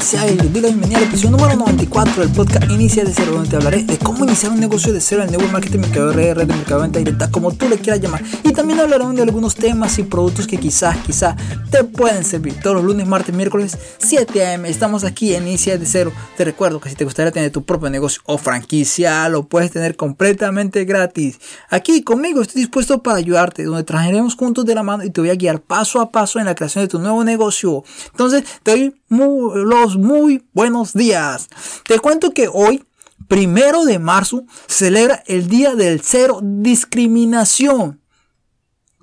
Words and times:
Ronald 0.00 0.02
Sea 0.02 0.24
la 0.26 0.68
bienvenida 0.68 0.98
al 0.98 1.04
episodio 1.04 1.30
número 1.32 1.56
94 1.56 2.22
del 2.22 2.32
podcast 2.32 2.70
Inicia 2.70 3.04
de 3.04 3.12
Cero, 3.12 3.32
donde 3.32 3.50
te 3.50 3.56
hablaré 3.56 3.84
de 3.84 3.98
cómo 3.98 4.24
iniciar 4.24 4.50
un 4.52 4.60
negocio 4.60 4.92
de 4.92 5.00
cero 5.00 5.22
en 5.22 5.28
el 5.28 5.32
network 5.32 5.52
marketing, 5.52 5.78
mercado 5.80 6.12
de 6.12 6.34
red 6.34 6.46
de 6.46 6.54
mercado 6.54 6.80
venta 6.80 6.98
directa, 6.98 7.30
como 7.30 7.52
tú 7.52 7.68
le 7.68 7.78
quieras 7.78 8.00
llamar. 8.00 8.22
Y 8.42 8.52
también 8.52 8.80
hablaré 8.80 9.04
de 9.04 9.22
algunos 9.22 9.54
temas 9.54 9.98
y 9.98 10.04
productos 10.04 10.46
que 10.46 10.56
quizás, 10.58 10.96
quizás 10.98 11.36
te 11.70 11.84
pueden 11.84 12.24
servir. 12.24 12.54
Todos 12.62 12.76
los 12.76 12.84
lunes, 12.84 13.06
martes, 13.06 13.34
miércoles, 13.34 13.76
7 13.98 14.54
am. 14.54 14.64
Estamos 14.64 15.04
aquí 15.04 15.34
en 15.34 15.46
Inicia 15.46 15.76
de 15.76 15.84
Cero. 15.86 16.12
Te 16.36 16.44
recuerdo 16.44 16.80
que 16.80 16.88
si 16.88 16.94
te 16.94 17.04
gustaría 17.04 17.32
tener 17.32 17.50
tu 17.50 17.64
propio 17.64 17.90
negocio 17.90 18.22
o 18.26 18.38
franquicia, 18.38 19.28
lo 19.28 19.44
puedes 19.44 19.70
tener 19.70 19.96
completamente 19.96 20.84
gratis. 20.84 21.38
Aquí 21.68 22.02
conmigo 22.02 22.40
estoy 22.40 22.62
dispuesto 22.62 23.02
para 23.02 23.18
ayudarte, 23.18 23.64
donde 23.64 23.84
trajeremos 23.84 24.34
juntos 24.34 24.64
de 24.64 24.74
la 24.74 24.82
mano 24.82 25.04
y 25.04 25.10
te 25.10 25.20
voy 25.20 25.30
a 25.30 25.34
guiar 25.34 25.60
paso 25.60 26.00
a 26.00 26.10
paso 26.10 26.38
en 26.38 26.46
la 26.46 26.54
creación 26.54 26.84
de 26.84 26.88
tu 26.88 26.98
nuevo 26.98 27.22
negocio. 27.22 27.84
Entonces, 28.12 28.44
te 28.62 28.70
doy 28.70 28.94
los 29.10 29.96
muy 30.00 30.44
buenos 30.52 30.94
días. 30.94 31.48
Te 31.86 31.98
cuento 31.98 32.32
que 32.32 32.48
hoy, 32.52 32.84
primero 33.28 33.84
de 33.84 33.98
marzo, 33.98 34.44
celebra 34.66 35.22
el 35.26 35.48
Día 35.48 35.74
del 35.74 36.00
Cero 36.02 36.40
Discriminación. 36.42 38.00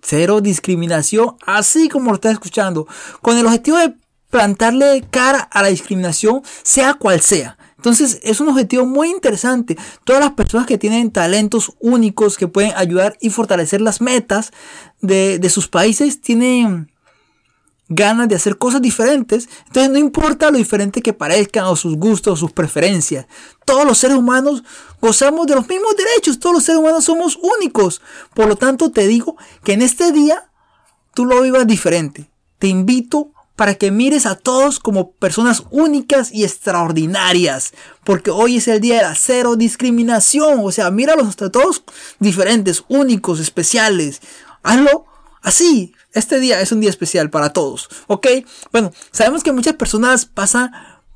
Cero 0.02 0.42
discriminación, 0.42 1.36
así 1.46 1.90
como 1.90 2.12
lo 2.12 2.16
estás 2.16 2.34
escuchando, 2.34 2.88
con 3.22 3.38
el 3.38 3.46
objetivo 3.46 3.78
de 3.78 3.96
plantarle 4.30 5.06
cara 5.10 5.40
a 5.40 5.62
la 5.62 5.68
discriminación, 5.70 6.44
sea 6.64 6.94
cual 6.94 7.22
sea. 7.22 7.58
Entonces 7.76 8.20
es 8.24 8.40
un 8.40 8.50
objetivo 8.50 8.86
muy 8.86 9.10
interesante. 9.10 9.78
Todas 10.04 10.22
las 10.22 10.32
personas 10.32 10.66
que 10.66 10.78
tienen 10.78 11.12
talentos 11.12 11.74
únicos 11.80 12.38
que 12.38 12.48
pueden 12.48 12.72
ayudar 12.76 13.18
y 13.20 13.30
fortalecer 13.30 13.82
las 13.82 14.02
metas 14.02 14.52
de, 15.02 15.40
de 15.40 15.50
sus 15.50 15.68
países 15.68 16.22
tienen 16.22 16.92
ganas 17.90 18.28
de 18.28 18.36
hacer 18.36 18.58
cosas 18.58 18.82
diferentes. 18.82 19.50
Entonces 19.68 19.92
no 19.92 19.98
importa 19.98 20.52
lo 20.52 20.58
diferente 20.58 21.02
que 21.02 21.14
parezcan 21.14 21.66
o 21.66 21.76
sus 21.76 21.96
gustos 21.98 22.34
o 22.34 22.38
sus 22.38 22.52
preferencias. 22.52 23.28
Todos 23.66 23.86
los 23.86 23.98
seres 23.98 24.18
humanos 24.18 24.64
gozamos 25.02 25.48
de 25.48 25.56
los 25.56 25.68
mismos 25.68 25.96
derechos. 25.96 26.40
Todos 26.40 26.56
los 26.56 26.64
seres 26.64 26.82
humanos 26.82 27.06
somos 27.06 27.38
únicos. 27.60 28.02
Por 28.34 28.48
lo 28.48 28.56
tanto 28.56 28.92
te 28.92 29.08
digo 29.08 29.38
que 29.64 29.74
en 29.74 29.82
este 29.82 30.12
día 30.12 30.52
tú 31.14 31.26
lo 31.26 31.42
vivas 31.42 31.68
diferente. 31.68 32.30
Te 32.60 32.68
invito 32.68 33.32
para 33.56 33.74
que 33.74 33.90
mires 33.90 34.28
a 34.28 34.36
todos 34.36 34.80
como 34.80 35.12
personas 35.14 35.64
únicas 35.72 36.32
y 36.32 36.44
extraordinarias. 36.44 37.74
Porque 38.04 38.30
hoy 38.30 38.58
es 38.58 38.68
el 38.68 38.82
día 38.82 38.98
de 38.98 39.02
la 39.04 39.16
cero 39.16 39.56
discriminación. 39.56 40.60
O 40.64 40.72
sea, 40.72 40.92
míralos 40.92 41.28
hasta 41.28 41.52
todos 41.52 41.84
diferentes, 42.20 42.84
únicos, 42.88 43.40
especiales. 43.40 44.22
Hazlo 44.62 45.06
así, 45.42 45.94
este 46.18 46.40
día 46.40 46.62
es 46.62 46.72
un 46.72 46.82
día 46.82 46.90
especial 46.90 47.30
para 47.30 47.52
todos, 47.52 47.90
¿ok? 48.08 48.28
Bueno, 48.72 48.92
sabemos 49.12 49.44
que 49.44 49.52
muchas 49.52 49.76
personas 49.76 50.26
pasan 50.26 50.72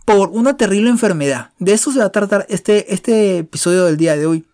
por 0.06 0.30
una 0.30 0.58
terrible 0.58 0.90
enfermedad. 0.90 1.52
De 1.60 1.74
eso 1.74 1.92
se 1.92 2.00
va 2.00 2.06
a 2.06 2.12
tratar 2.12 2.46
este, 2.50 2.94
este 2.94 3.40
episodio 3.40 3.86
del 3.86 3.98
día 3.98 4.16
de 4.16 4.26
hoy. 4.26 4.46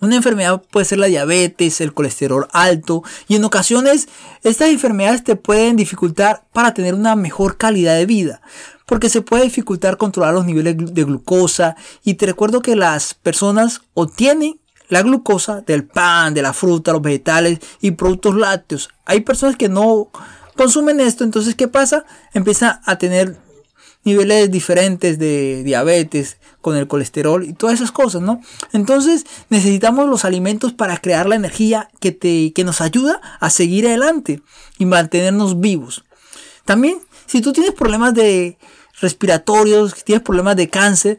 Una 0.00 0.14
enfermedad 0.16 0.62
puede 0.70 0.86
ser 0.86 0.98
la 0.98 1.06
diabetes, 1.06 1.80
el 1.80 1.92
colesterol 1.94 2.46
alto 2.52 3.02
y 3.26 3.34
en 3.34 3.44
ocasiones 3.44 4.08
estas 4.44 4.68
enfermedades 4.68 5.24
te 5.24 5.34
pueden 5.34 5.74
dificultar 5.76 6.44
para 6.52 6.74
tener 6.74 6.94
una 6.94 7.16
mejor 7.16 7.56
calidad 7.56 7.96
de 7.96 8.06
vida 8.06 8.40
porque 8.86 9.08
se 9.08 9.22
puede 9.22 9.44
dificultar 9.44 9.96
controlar 9.96 10.34
los 10.34 10.44
niveles 10.44 10.76
de 10.76 11.04
glucosa 11.04 11.76
y 12.04 12.14
te 12.14 12.26
recuerdo 12.26 12.62
que 12.62 12.76
las 12.76 13.14
personas 13.14 13.80
obtienen 13.94 14.60
la 14.88 15.02
glucosa 15.02 15.60
del 15.62 15.84
pan, 15.84 16.34
de 16.34 16.42
la 16.42 16.52
fruta, 16.52 16.92
los 16.92 17.02
vegetales 17.02 17.58
y 17.80 17.92
productos 17.92 18.36
lácteos. 18.36 18.90
Hay 19.04 19.20
personas 19.20 19.56
que 19.56 19.68
no 19.68 20.08
consumen 20.56 21.00
esto, 21.00 21.24
entonces 21.24 21.54
¿qué 21.54 21.68
pasa? 21.68 22.04
Empieza 22.32 22.80
a 22.84 22.96
tener 22.98 23.36
niveles 24.04 24.50
diferentes 24.50 25.18
de 25.18 25.62
diabetes 25.64 26.36
con 26.60 26.76
el 26.76 26.86
colesterol 26.86 27.44
y 27.44 27.54
todas 27.54 27.76
esas 27.76 27.90
cosas, 27.90 28.22
¿no? 28.22 28.40
Entonces 28.72 29.24
necesitamos 29.48 30.08
los 30.08 30.24
alimentos 30.24 30.72
para 30.72 30.98
crear 30.98 31.26
la 31.26 31.36
energía 31.36 31.88
que, 32.00 32.12
te, 32.12 32.52
que 32.52 32.64
nos 32.64 32.80
ayuda 32.80 33.20
a 33.40 33.50
seguir 33.50 33.86
adelante 33.86 34.42
y 34.78 34.84
mantenernos 34.84 35.60
vivos. 35.60 36.04
También, 36.64 37.00
si 37.26 37.40
tú 37.40 37.52
tienes 37.52 37.72
problemas 37.72 38.14
de 38.14 38.58
respiratorios, 39.00 39.92
si 39.92 40.02
tienes 40.02 40.22
problemas 40.22 40.56
de 40.56 40.68
cáncer, 40.68 41.18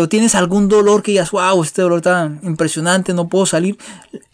o 0.00 0.08
tienes 0.08 0.34
algún 0.34 0.68
dolor 0.68 1.02
que 1.02 1.12
digas, 1.12 1.30
wow, 1.30 1.62
este 1.62 1.82
dolor 1.82 2.00
tan 2.00 2.40
impresionante, 2.42 3.14
no 3.14 3.28
puedo 3.28 3.46
salir. 3.46 3.78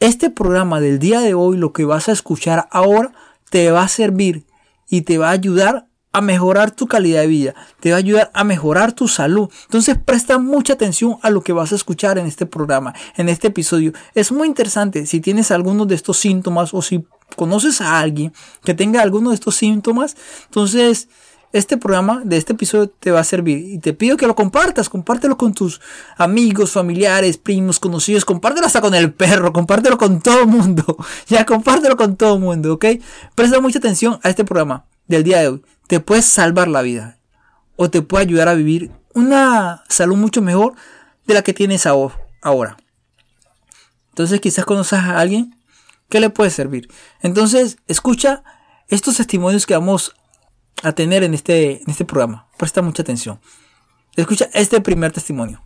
Este 0.00 0.30
programa 0.30 0.80
del 0.80 0.98
día 0.98 1.20
de 1.20 1.34
hoy, 1.34 1.56
lo 1.56 1.72
que 1.72 1.84
vas 1.84 2.08
a 2.08 2.12
escuchar 2.12 2.68
ahora, 2.70 3.12
te 3.50 3.70
va 3.70 3.82
a 3.82 3.88
servir 3.88 4.44
y 4.88 5.02
te 5.02 5.18
va 5.18 5.28
a 5.28 5.32
ayudar 5.32 5.86
a 6.12 6.20
mejorar 6.20 6.70
tu 6.70 6.86
calidad 6.86 7.22
de 7.22 7.26
vida, 7.26 7.54
te 7.80 7.90
va 7.90 7.96
a 7.96 7.98
ayudar 7.98 8.30
a 8.34 8.44
mejorar 8.44 8.92
tu 8.92 9.08
salud. 9.08 9.48
Entonces 9.64 9.96
presta 10.04 10.38
mucha 10.38 10.74
atención 10.74 11.16
a 11.22 11.30
lo 11.30 11.42
que 11.42 11.52
vas 11.52 11.72
a 11.72 11.74
escuchar 11.74 12.18
en 12.18 12.26
este 12.26 12.44
programa, 12.44 12.94
en 13.16 13.28
este 13.28 13.48
episodio. 13.48 13.92
Es 14.14 14.30
muy 14.30 14.46
interesante 14.46 15.06
si 15.06 15.20
tienes 15.20 15.50
alguno 15.50 15.86
de 15.86 15.94
estos 15.94 16.18
síntomas 16.18 16.74
o 16.74 16.82
si 16.82 17.06
conoces 17.36 17.80
a 17.80 17.98
alguien 17.98 18.32
que 18.62 18.74
tenga 18.74 19.00
alguno 19.00 19.30
de 19.30 19.36
estos 19.36 19.54
síntomas, 19.56 20.16
entonces 20.44 21.08
este 21.52 21.76
programa 21.76 22.22
de 22.24 22.36
este 22.36 22.54
episodio 22.54 22.88
te 22.88 23.10
va 23.10 23.20
a 23.20 23.24
servir 23.24 23.58
y 23.58 23.78
te 23.78 23.92
pido 23.92 24.16
que 24.16 24.26
lo 24.26 24.34
compartas, 24.34 24.88
compártelo 24.88 25.36
con 25.36 25.52
tus 25.52 25.80
amigos, 26.16 26.72
familiares, 26.72 27.36
primos, 27.36 27.78
conocidos, 27.78 28.24
compártelo 28.24 28.66
hasta 28.66 28.80
con 28.80 28.94
el 28.94 29.12
perro, 29.12 29.52
compártelo 29.52 29.98
con 29.98 30.20
todo 30.20 30.40
el 30.40 30.46
mundo, 30.46 30.96
ya 31.26 31.44
compártelo 31.44 31.96
con 31.96 32.16
todo 32.16 32.36
el 32.36 32.40
mundo, 32.40 32.74
¿ok? 32.74 32.86
Presta 33.34 33.60
mucha 33.60 33.78
atención 33.78 34.18
a 34.22 34.30
este 34.30 34.44
programa 34.44 34.86
del 35.06 35.24
día 35.24 35.40
de 35.40 35.48
hoy, 35.48 35.62
te 35.86 36.00
puedes 36.00 36.24
salvar 36.24 36.68
la 36.68 36.82
vida 36.82 37.18
o 37.76 37.90
te 37.90 38.02
puede 38.02 38.24
ayudar 38.24 38.48
a 38.48 38.54
vivir 38.54 38.90
una 39.14 39.84
salud 39.88 40.16
mucho 40.16 40.40
mejor 40.40 40.74
de 41.26 41.34
la 41.34 41.42
que 41.42 41.52
tienes 41.52 41.86
ahora. 41.86 42.76
Entonces 44.10 44.40
quizás 44.40 44.64
conoces 44.64 44.98
a 44.98 45.18
alguien 45.18 45.56
que 46.08 46.20
le 46.20 46.30
puede 46.30 46.50
servir. 46.50 46.88
Entonces 47.20 47.78
escucha 47.86 48.42
estos 48.88 49.16
testimonios 49.16 49.66
que 49.66 49.74
vamos 49.74 50.14
a 50.82 50.92
tener 50.94 51.22
en 51.22 51.34
este, 51.34 51.82
en 51.82 51.90
este 51.90 52.04
programa. 52.04 52.48
Presta 52.58 52.82
mucha 52.82 53.02
atención. 53.02 53.40
Escucha 54.16 54.48
este 54.52 54.80
primer 54.80 55.12
testimonio. 55.12 55.64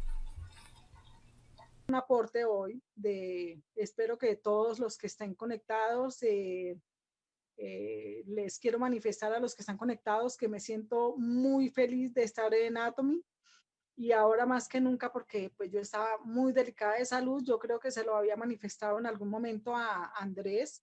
Un 1.88 1.94
aporte 1.94 2.44
hoy 2.44 2.82
de, 2.94 3.60
espero 3.74 4.18
que 4.18 4.36
todos 4.36 4.78
los 4.78 4.98
que 4.98 5.06
estén 5.06 5.34
conectados, 5.34 6.22
eh, 6.22 6.78
eh, 7.58 8.22
les 8.26 8.58
quiero 8.58 8.78
manifestar 8.78 9.32
a 9.32 9.40
los 9.40 9.54
que 9.54 9.62
están 9.62 9.78
conectados 9.78 10.36
que 10.36 10.48
me 10.48 10.60
siento 10.60 11.16
muy 11.16 11.70
feliz 11.70 12.12
de 12.12 12.22
estar 12.22 12.52
en 12.52 12.76
Atomy 12.76 13.24
y 13.96 14.12
ahora 14.12 14.44
más 14.44 14.68
que 14.68 14.80
nunca 14.80 15.10
porque 15.10 15.50
pues 15.56 15.70
yo 15.70 15.80
estaba 15.80 16.18
muy 16.22 16.52
delicada 16.52 16.98
de 16.98 17.06
salud, 17.06 17.42
yo 17.42 17.58
creo 17.58 17.80
que 17.80 17.90
se 17.90 18.04
lo 18.04 18.14
había 18.14 18.36
manifestado 18.36 18.98
en 18.98 19.06
algún 19.06 19.30
momento 19.30 19.74
a 19.74 20.12
Andrés, 20.16 20.82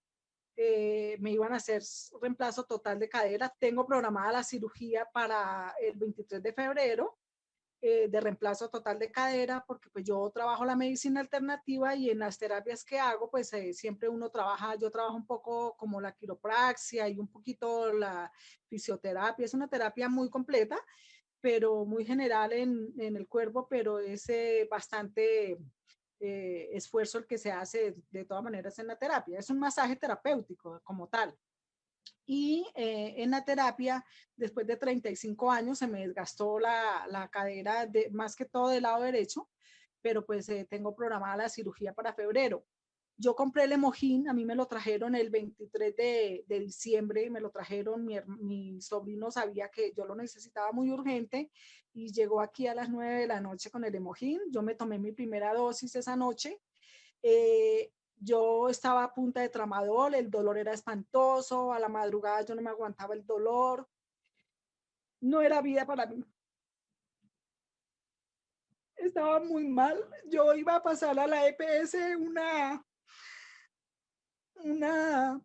eh, 0.56 1.18
me 1.20 1.32
iban 1.32 1.54
a 1.54 1.58
hacer 1.58 1.82
reemplazo 2.22 2.66
total 2.66 3.00
de 3.00 3.10
cadera. 3.10 3.54
Tengo 3.60 3.86
programada 3.86 4.32
la 4.32 4.44
cirugía 4.44 5.08
para 5.12 5.74
el 5.80 5.98
23 5.98 6.44
de 6.44 6.54
febrero 6.54 7.18
eh, 7.82 8.08
de 8.08 8.22
reemplazo 8.22 8.70
total 8.70 9.00
de 9.00 9.12
cadera, 9.12 9.64
porque 9.68 9.90
pues 9.90 10.06
yo 10.06 10.32
trabajo 10.34 10.64
la 10.64 10.76
medicina 10.76 11.20
alternativa 11.20 11.96
y 11.96 12.12
en 12.12 12.20
las 12.20 12.38
terapias 12.38 12.86
que 12.86 13.00
hago, 13.00 13.30
pues 13.30 13.52
eh, 13.54 13.74
siempre 13.74 14.08
uno 14.08 14.30
trabaja, 14.30 14.76
yo 14.76 14.90
trabajo 14.90 15.16
un 15.16 15.26
poco 15.26 15.76
como 15.76 16.00
la 16.00 16.14
quiropraxia 16.14 17.10
y 17.10 17.20
un 17.20 17.28
poquito 17.28 17.92
la 17.92 18.32
fisioterapia. 18.68 19.46
Es 19.46 19.54
una 19.54 19.68
terapia 19.68 20.08
muy 20.08 20.30
completa, 20.30 20.80
pero 21.42 21.84
muy 21.84 22.06
general 22.06 22.54
en, 22.54 22.94
en 23.00 23.18
el 23.18 23.28
cuerpo, 23.28 23.68
pero 23.68 24.00
es 24.00 24.28
bastante 24.70 25.58
eh, 26.26 26.70
esfuerzo 26.72 27.18
el 27.18 27.28
que 27.28 27.38
se 27.38 27.52
hace 27.52 27.98
de, 28.10 28.24
todas 28.24 28.42
maneras 28.42 28.80
en 28.80 28.88
la 28.88 28.98
terapia. 28.98 29.40
Es 29.40 29.50
un 29.50 29.60
masaje 29.60 29.98
terapéutico 29.98 30.80
como 30.86 31.10
tal. 31.10 31.38
Y 32.26 32.66
eh, 32.76 33.16
en 33.18 33.30
la 33.30 33.44
terapia, 33.44 34.06
después 34.38 34.66
de 34.66 34.78
35 34.78 35.52
años, 35.52 35.80
se 35.80 35.88
me 35.88 36.08
desgastó 36.08 36.60
la, 36.60 37.06
la 37.10 37.28
cadera, 37.28 37.86
de, 37.88 38.10
más 38.12 38.38
que 38.38 38.46
todo 38.46 38.70
del 38.70 38.84
lado 38.84 39.04
derecho, 39.04 39.50
pero 40.02 40.26
pues 40.26 40.48
eh, 40.48 40.66
tengo 40.70 40.96
programada 40.96 41.36
la 41.36 41.50
cirugía 41.50 41.94
para 41.94 42.14
febrero. 42.14 42.66
Yo 43.18 43.36
compré 43.36 43.66
el 43.66 43.74
emojín, 43.74 44.28
a 44.28 44.34
mí 44.34 44.44
me 44.44 44.56
lo 44.56 44.66
trajeron 44.66 45.16
el 45.16 45.30
23 45.30 45.96
de, 45.96 46.44
de 46.48 46.60
diciembre, 46.60 47.30
me 47.30 47.40
lo 47.40 47.52
trajeron, 47.52 48.06
mi, 48.06 48.82
sobrino 48.82 49.30
sabía 49.30 49.70
que 49.70 49.94
yo 49.94 50.06
lo 50.06 50.16
necesitaba 50.16 50.72
muy 50.72 50.92
urgente 50.92 51.52
y 51.94 52.12
llegó 52.12 52.42
aquí 52.42 52.66
a 52.68 52.74
las 52.74 52.90
9 52.90 53.22
de 53.22 53.28
la 53.28 53.40
noche 53.40 53.70
con 53.70 53.86
el 53.86 53.94
emojín. 53.94 54.42
Yo 54.50 54.64
me 54.64 54.74
tomé 54.74 54.98
mi 54.98 55.12
primera 55.12 55.54
dosis 55.54 55.96
esa 55.96 56.16
noche. 56.16 56.60
Eh, 57.22 57.92
yo 58.18 58.68
estaba 58.70 59.04
a 59.04 59.14
punta 59.14 59.42
de 59.42 59.50
tramadol, 59.50 60.16
el 60.16 60.32
dolor 60.32 60.58
era 60.58 60.74
espantoso, 60.74 61.72
a 61.72 61.80
la 61.80 61.90
madrugada 61.90 62.42
yo 62.42 62.56
no 62.56 62.62
me 62.62 62.72
aguantaba 62.72 63.14
el 63.14 63.26
dolor. 63.26 63.88
No 65.22 65.42
era 65.42 65.62
vida 65.62 65.86
para 65.86 66.08
mí. 66.08 66.24
Estaba 68.96 69.40
muy 69.40 69.68
mal. 69.68 70.04
Yo 70.26 70.54
iba 70.56 70.76
a 70.76 70.84
pasar 70.84 71.20
a 71.20 71.28
la 71.28 71.48
EPS 71.48 71.96
una 72.18 72.84
una 74.56 75.42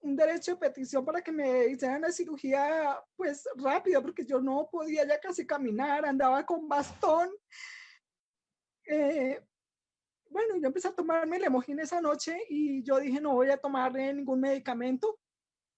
un 0.00 0.16
derecho 0.16 0.52
de 0.52 0.58
petición 0.58 1.04
para 1.04 1.22
que 1.22 1.32
me 1.32 1.66
hicieran 1.66 2.02
la 2.02 2.12
cirugía 2.12 2.98
pues 3.16 3.48
rápido, 3.56 4.02
porque 4.02 4.24
yo 4.24 4.40
no 4.40 4.68
podía 4.70 5.06
ya 5.06 5.18
casi 5.20 5.46
caminar, 5.46 6.06
andaba 6.06 6.44
con 6.46 6.68
bastón. 6.68 7.30
Eh, 8.86 9.40
bueno, 10.30 10.56
yo 10.56 10.68
empecé 10.68 10.88
a 10.88 10.94
tomarme 10.94 11.36
el 11.36 11.42
Lemogin 11.42 11.80
esa 11.80 12.00
noche 12.00 12.38
y 12.48 12.82
yo 12.82 12.98
dije, 12.98 13.20
no 13.20 13.34
voy 13.34 13.50
a 13.50 13.56
tomar 13.56 13.92
ningún 13.92 14.40
medicamento, 14.40 15.18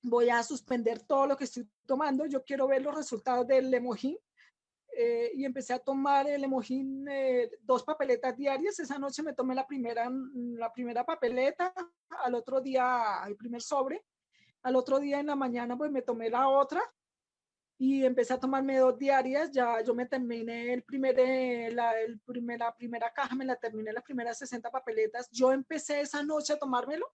voy 0.03 0.29
a 0.29 0.43
suspender 0.43 1.01
todo 1.03 1.27
lo 1.27 1.37
que 1.37 1.45
estoy 1.45 1.69
tomando, 1.87 2.27
yo 2.27 2.45
quiero 2.45 2.67
ver 2.67 2.83
los 2.83 2.95
resultados 2.95 3.47
del 3.47 3.71
Lemogin. 3.71 4.19
Eh, 4.93 5.31
y 5.35 5.45
empecé 5.45 5.73
a 5.73 5.79
tomar 5.79 6.29
el 6.29 6.41
Lemogin 6.41 7.07
eh, 7.09 7.51
dos 7.63 7.85
papeletas 7.85 8.37
diarias. 8.37 8.79
Esa 8.79 8.99
noche 8.99 9.23
me 9.23 9.33
tomé 9.33 9.55
la 9.55 9.67
primera, 9.67 10.11
la 10.11 10.73
primera 10.73 11.05
papeleta, 11.05 11.73
al 12.09 12.35
otro 12.35 12.61
día 12.61 13.23
el 13.27 13.37
primer 13.37 13.63
sobre, 13.63 14.05
al 14.63 14.77
otro 14.77 14.99
día 14.99 15.21
en 15.21 15.27
la 15.27 15.37
mañana 15.37 15.77
pues 15.77 15.91
me 15.91 16.03
tomé 16.03 16.29
la 16.29 16.49
otra 16.49 16.83
y 17.79 18.05
empecé 18.05 18.35
a 18.35 18.39
tomarme 18.41 18.77
dos 18.77 18.99
diarias, 18.99 19.51
ya 19.53 19.83
yo 19.83 19.95
me 19.95 20.05
terminé 20.05 20.75
el 20.75 20.83
primer, 20.83 21.19
eh, 21.19 21.71
la, 21.73 21.99
el 21.99 22.21
primera, 22.21 22.77
primera 22.77 23.11
caja, 23.11 23.35
me 23.35 23.47
la 23.47 23.57
terminé 23.57 23.91
las 23.91 24.05
primeras 24.05 24.37
60 24.37 24.71
papeletas, 24.71 25.31
yo 25.31 25.51
empecé 25.51 26.03
esa 26.03 26.23
noche 26.23 26.53
a 26.53 26.59
tomármelo 26.59 27.07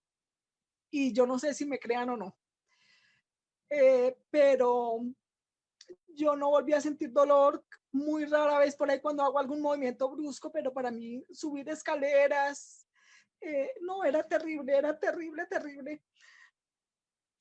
y 0.90 1.12
yo 1.12 1.24
no 1.24 1.38
sé 1.38 1.54
si 1.54 1.66
me 1.66 1.78
crean 1.78 2.10
o 2.10 2.16
no, 2.16 2.36
eh, 3.70 4.18
pero 4.28 5.02
yo 6.16 6.34
no 6.34 6.50
volví 6.50 6.72
a 6.72 6.80
sentir 6.80 7.12
dolor 7.12 7.64
muy 7.92 8.24
rara 8.24 8.58
vez 8.58 8.74
por 8.74 8.90
ahí 8.90 9.00
cuando 9.00 9.22
hago 9.22 9.38
algún 9.38 9.60
movimiento 9.60 10.10
brusco, 10.10 10.50
pero 10.50 10.72
para 10.72 10.90
mí 10.90 11.24
subir 11.30 11.68
escaleras, 11.68 12.86
eh, 13.40 13.72
no, 13.82 14.04
era 14.04 14.26
terrible, 14.26 14.76
era 14.76 14.98
terrible, 14.98 15.46
terrible. 15.46 16.02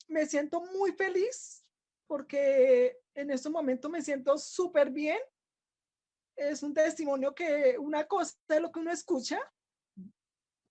Me 0.08 0.26
siento 0.26 0.62
muy 0.62 0.92
feliz 0.92 1.66
porque 2.08 3.00
en 3.16 3.32
este 3.32 3.50
momento 3.50 3.90
me 3.90 4.02
siento 4.02 4.38
súper 4.38 4.92
bien. 4.92 5.20
Es 6.36 6.62
un 6.64 6.74
testimonio 6.74 7.34
que 7.34 7.78
una 7.80 8.06
cosa 8.06 8.36
es 8.50 8.62
lo 8.62 8.72
que 8.72 8.80
uno 8.80 8.92
escucha, 8.92 9.40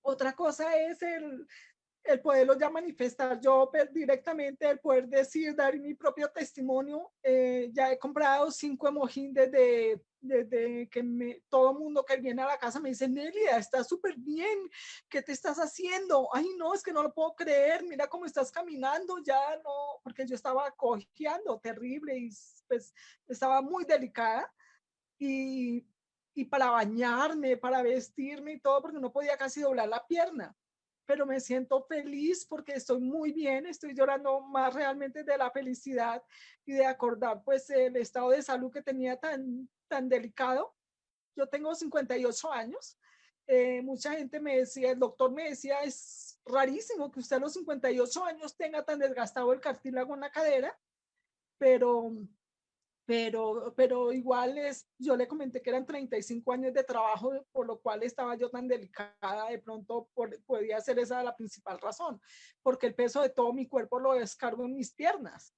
otra 0.02 0.34
cosa 0.34 0.76
es 0.76 1.00
el, 1.00 1.46
el 2.04 2.20
poderlo 2.20 2.58
ya 2.58 2.68
manifestar 2.68 3.40
yo 3.40 3.70
directamente, 3.90 4.68
el 4.68 4.78
poder 4.78 5.08
decir, 5.08 5.54
dar 5.56 5.78
mi 5.78 5.94
propio 5.94 6.30
testimonio. 6.30 7.10
Eh, 7.22 7.70
ya 7.72 7.90
he 7.90 7.98
comprado 7.98 8.50
cinco 8.50 8.88
emojis 8.88 9.32
desde, 9.32 10.04
desde 10.20 10.88
que 10.90 11.02
me, 11.02 11.42
todo 11.48 11.72
mundo 11.72 12.04
que 12.04 12.18
viene 12.18 12.42
a 12.42 12.46
la 12.46 12.58
casa 12.58 12.78
me 12.78 12.90
dice, 12.90 13.08
Nelia, 13.08 13.56
estás 13.56 13.88
súper 13.88 14.16
bien, 14.18 14.68
¿qué 15.08 15.22
te 15.22 15.32
estás 15.32 15.56
haciendo? 15.56 16.28
Ay, 16.34 16.46
no, 16.58 16.74
es 16.74 16.82
que 16.82 16.92
no 16.92 17.02
lo 17.02 17.14
puedo 17.14 17.34
creer, 17.34 17.82
mira 17.84 18.06
cómo 18.06 18.26
estás 18.26 18.52
caminando, 18.52 19.18
ya 19.24 19.56
no, 19.64 20.00
porque 20.02 20.26
yo 20.26 20.34
estaba 20.34 20.70
cojeando 20.72 21.58
terrible 21.58 22.18
y 22.18 22.28
pues 22.68 22.92
estaba 23.26 23.62
muy 23.62 23.84
delicada. 23.84 24.52
Y, 25.18 25.86
y 26.34 26.44
para 26.44 26.70
bañarme, 26.70 27.56
para 27.56 27.82
vestirme 27.82 28.52
y 28.52 28.60
todo, 28.60 28.82
porque 28.82 28.98
no 28.98 29.10
podía 29.10 29.38
casi 29.38 29.62
doblar 29.62 29.88
la 29.88 30.06
pierna 30.06 30.54
pero 31.06 31.26
me 31.26 31.40
siento 31.40 31.82
feliz 31.82 32.44
porque 32.46 32.72
estoy 32.72 33.00
muy 33.00 33.32
bien, 33.32 33.66
estoy 33.66 33.94
llorando 33.94 34.40
más 34.40 34.72
realmente 34.74 35.24
de 35.24 35.38
la 35.38 35.50
felicidad 35.50 36.22
y 36.64 36.72
de 36.72 36.86
acordar 36.86 37.42
pues 37.44 37.68
el 37.70 37.96
estado 37.96 38.30
de 38.30 38.42
salud 38.42 38.72
que 38.72 38.82
tenía 38.82 39.16
tan, 39.16 39.68
tan 39.88 40.08
delicado. 40.08 40.74
Yo 41.36 41.48
tengo 41.48 41.74
58 41.74 42.52
años. 42.52 42.98
Eh, 43.46 43.82
mucha 43.82 44.12
gente 44.12 44.40
me 44.40 44.58
decía, 44.58 44.92
el 44.92 44.98
doctor 44.98 45.30
me 45.30 45.50
decía, 45.50 45.80
es 45.80 46.40
rarísimo 46.46 47.10
que 47.10 47.20
usted 47.20 47.36
a 47.36 47.40
los 47.40 47.52
58 47.52 48.24
años 48.24 48.56
tenga 48.56 48.84
tan 48.84 48.98
desgastado 48.98 49.52
el 49.52 49.60
cartílago 49.60 50.14
en 50.14 50.20
la 50.20 50.30
cadera, 50.30 50.78
pero 51.58 52.12
pero, 53.06 53.74
pero 53.76 54.12
igual 54.12 54.56
es, 54.56 54.88
yo 54.98 55.16
le 55.16 55.28
comenté 55.28 55.60
que 55.60 55.70
eran 55.70 55.84
35 55.84 56.52
años 56.52 56.72
de 56.72 56.84
trabajo, 56.84 57.32
por 57.52 57.66
lo 57.66 57.78
cual 57.80 58.02
estaba 58.02 58.34
yo 58.36 58.50
tan 58.50 58.66
delicada, 58.66 59.50
de 59.50 59.58
pronto 59.58 60.08
podía 60.46 60.80
ser 60.80 60.98
esa 60.98 61.22
la 61.22 61.36
principal 61.36 61.78
razón, 61.80 62.20
porque 62.62 62.86
el 62.86 62.94
peso 62.94 63.20
de 63.20 63.28
todo 63.28 63.52
mi 63.52 63.68
cuerpo 63.68 63.98
lo 63.98 64.14
descargo 64.14 64.64
en 64.64 64.74
mis 64.74 64.92
piernas 64.92 65.54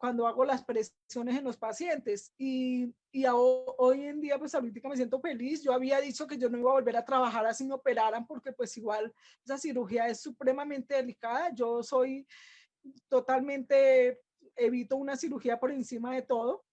cuando 0.00 0.26
hago 0.26 0.46
las 0.46 0.64
presiones 0.64 1.36
en 1.36 1.44
los 1.44 1.58
pacientes 1.58 2.32
y, 2.38 2.86
y 3.12 3.26
hoy 3.26 4.06
en 4.06 4.18
día 4.18 4.38
pues 4.38 4.54
ahorita 4.54 4.88
me 4.88 4.96
siento 4.96 5.20
feliz, 5.20 5.62
yo 5.62 5.74
había 5.74 6.00
dicho 6.00 6.26
que 6.26 6.38
yo 6.38 6.48
no 6.48 6.56
iba 6.56 6.70
a 6.70 6.74
volver 6.74 6.96
a 6.96 7.04
trabajar 7.04 7.44
así 7.44 7.66
me 7.66 7.74
operaran 7.74 8.26
porque 8.26 8.50
pues 8.50 8.74
igual 8.78 9.12
esa 9.44 9.58
cirugía 9.58 10.08
es 10.08 10.22
supremamente 10.22 10.94
delicada, 10.94 11.52
yo 11.54 11.82
soy 11.82 12.26
totalmente, 13.08 14.22
evito 14.56 14.96
una 14.96 15.16
cirugía 15.16 15.60
por 15.60 15.70
encima 15.70 16.14
de 16.14 16.22
todo, 16.22 16.64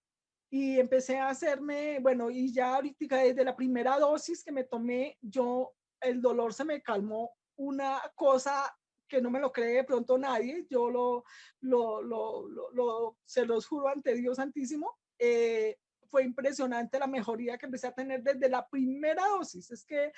y 0.49 0.79
empecé 0.79 1.17
a 1.17 1.29
hacerme, 1.29 1.99
bueno, 1.99 2.29
y 2.29 2.53
ya 2.53 2.75
ahorita 2.75 3.17
desde 3.17 3.43
la 3.43 3.55
primera 3.55 3.99
dosis 3.99 4.43
que 4.43 4.51
me 4.51 4.63
tomé, 4.63 5.17
yo, 5.21 5.73
el 6.01 6.21
dolor 6.21 6.53
se 6.53 6.63
me 6.63 6.81
calmó, 6.81 7.31
una 7.57 7.99
cosa 8.15 8.73
que 9.07 9.21
no 9.21 9.29
me 9.29 9.39
lo 9.39 9.51
cree 9.51 9.77
de 9.77 9.83
pronto 9.83 10.17
nadie, 10.17 10.65
yo 10.69 10.89
lo, 10.89 11.23
lo, 11.61 12.01
lo, 12.01 12.47
lo, 12.73 13.17
se 13.25 13.45
los 13.45 13.65
juro 13.65 13.87
ante 13.87 14.13
Dios 14.15 14.37
Santísimo, 14.37 14.97
eh, 15.17 15.77
fue 16.09 16.23
impresionante 16.23 16.99
la 16.99 17.07
mejoría 17.07 17.57
que 17.57 17.65
empecé 17.65 17.87
a 17.87 17.93
tener 17.93 18.23
desde 18.23 18.49
la 18.49 18.67
primera 18.67 19.25
dosis. 19.27 19.69
Es 19.71 19.83
que, 19.83 20.11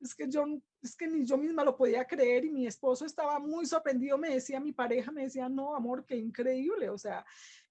es 0.00 0.14
que 0.14 0.28
yo, 0.28 0.44
es 0.82 0.96
que 0.96 1.06
ni 1.06 1.24
yo 1.24 1.36
misma 1.36 1.64
lo 1.64 1.76
podía 1.76 2.04
creer 2.04 2.44
y 2.44 2.50
mi 2.50 2.66
esposo 2.66 3.04
estaba 3.04 3.38
muy 3.38 3.66
sorprendido, 3.66 4.18
me 4.18 4.30
decía, 4.30 4.60
mi 4.60 4.72
pareja 4.72 5.12
me 5.12 5.22
decía, 5.22 5.48
no, 5.48 5.74
amor, 5.74 6.04
qué 6.04 6.16
increíble. 6.16 6.90
O 6.90 6.98
sea, 6.98 7.24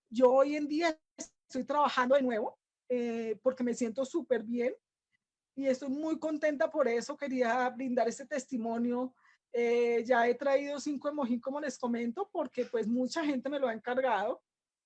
yo 0.10 0.32
hoy 0.32 0.56
en 0.56 0.68
día 0.68 0.98
estoy 1.48 1.64
trabajando 1.64 2.16
de 2.16 2.22
nuevo 2.22 2.58
eh, 2.90 3.40
porque 3.42 3.64
me 3.64 3.74
siento 3.74 4.06
súper 4.06 4.44
bien 4.44 4.74
y 5.56 5.68
estoy 5.68 5.90
muy 5.90 6.20
contenta 6.20 6.70
por 6.70 6.88
eso. 6.88 7.16
Quería 7.16 7.70
brindar 7.70 8.08
este 8.08 8.26
testimonio. 8.26 9.16
Eh, 9.54 10.04
ya 10.06 10.28
he 10.28 10.36
traído 10.36 10.80
cinco 10.80 11.08
emojis, 11.08 11.42
como 11.42 11.62
les 11.62 11.78
comento, 11.78 12.30
porque 12.32 12.66
pues 12.66 12.88
mucha 12.88 13.24
gente 13.24 13.50
me 13.50 13.60
lo 13.60 13.68
ha 13.68 13.74
encargado 13.74 14.42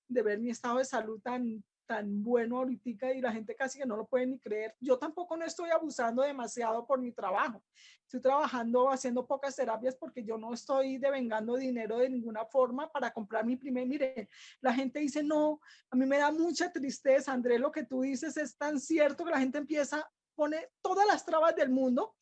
de 0.06 0.22
ver 0.22 0.38
mi 0.38 0.50
estado 0.50 0.78
de 0.78 0.84
salud 0.84 1.20
tan, 1.20 1.64
tan 1.90 2.22
bueno 2.22 2.58
ahorita 2.58 3.12
y 3.12 3.20
la 3.20 3.32
gente 3.32 3.56
casi 3.56 3.80
que 3.80 3.84
no 3.84 3.96
lo 3.96 4.06
puede 4.06 4.24
ni 4.24 4.38
creer. 4.38 4.76
Yo 4.78 4.96
tampoco 4.96 5.36
no 5.36 5.44
estoy 5.44 5.70
abusando 5.70 6.22
demasiado 6.22 6.86
por 6.86 7.00
mi 7.00 7.10
trabajo. 7.10 7.64
Estoy 8.04 8.20
trabajando 8.20 8.88
haciendo 8.90 9.26
pocas 9.26 9.56
terapias 9.56 9.96
porque 9.96 10.22
yo 10.22 10.38
no 10.38 10.54
estoy 10.54 10.98
devengando 10.98 11.56
dinero 11.56 11.98
de 11.98 12.08
ninguna 12.08 12.44
forma 12.44 12.88
para 12.92 13.12
comprar 13.12 13.44
mi 13.44 13.56
primer, 13.56 13.88
mire, 13.88 14.28
la 14.60 14.72
gente 14.72 15.00
dice, 15.00 15.24
no, 15.24 15.60
a 15.90 15.96
mí 15.96 16.06
me 16.06 16.18
da 16.18 16.30
mucha 16.30 16.70
tristeza, 16.70 17.32
André, 17.32 17.58
lo 17.58 17.72
que 17.72 17.82
tú 17.82 18.02
dices 18.02 18.36
es 18.36 18.56
tan 18.56 18.78
cierto 18.78 19.24
que 19.24 19.32
la 19.32 19.40
gente 19.40 19.58
empieza, 19.58 20.08
pone 20.36 20.68
todas 20.80 21.08
las 21.08 21.26
trabas 21.26 21.56
del 21.56 21.70
mundo 21.70 22.14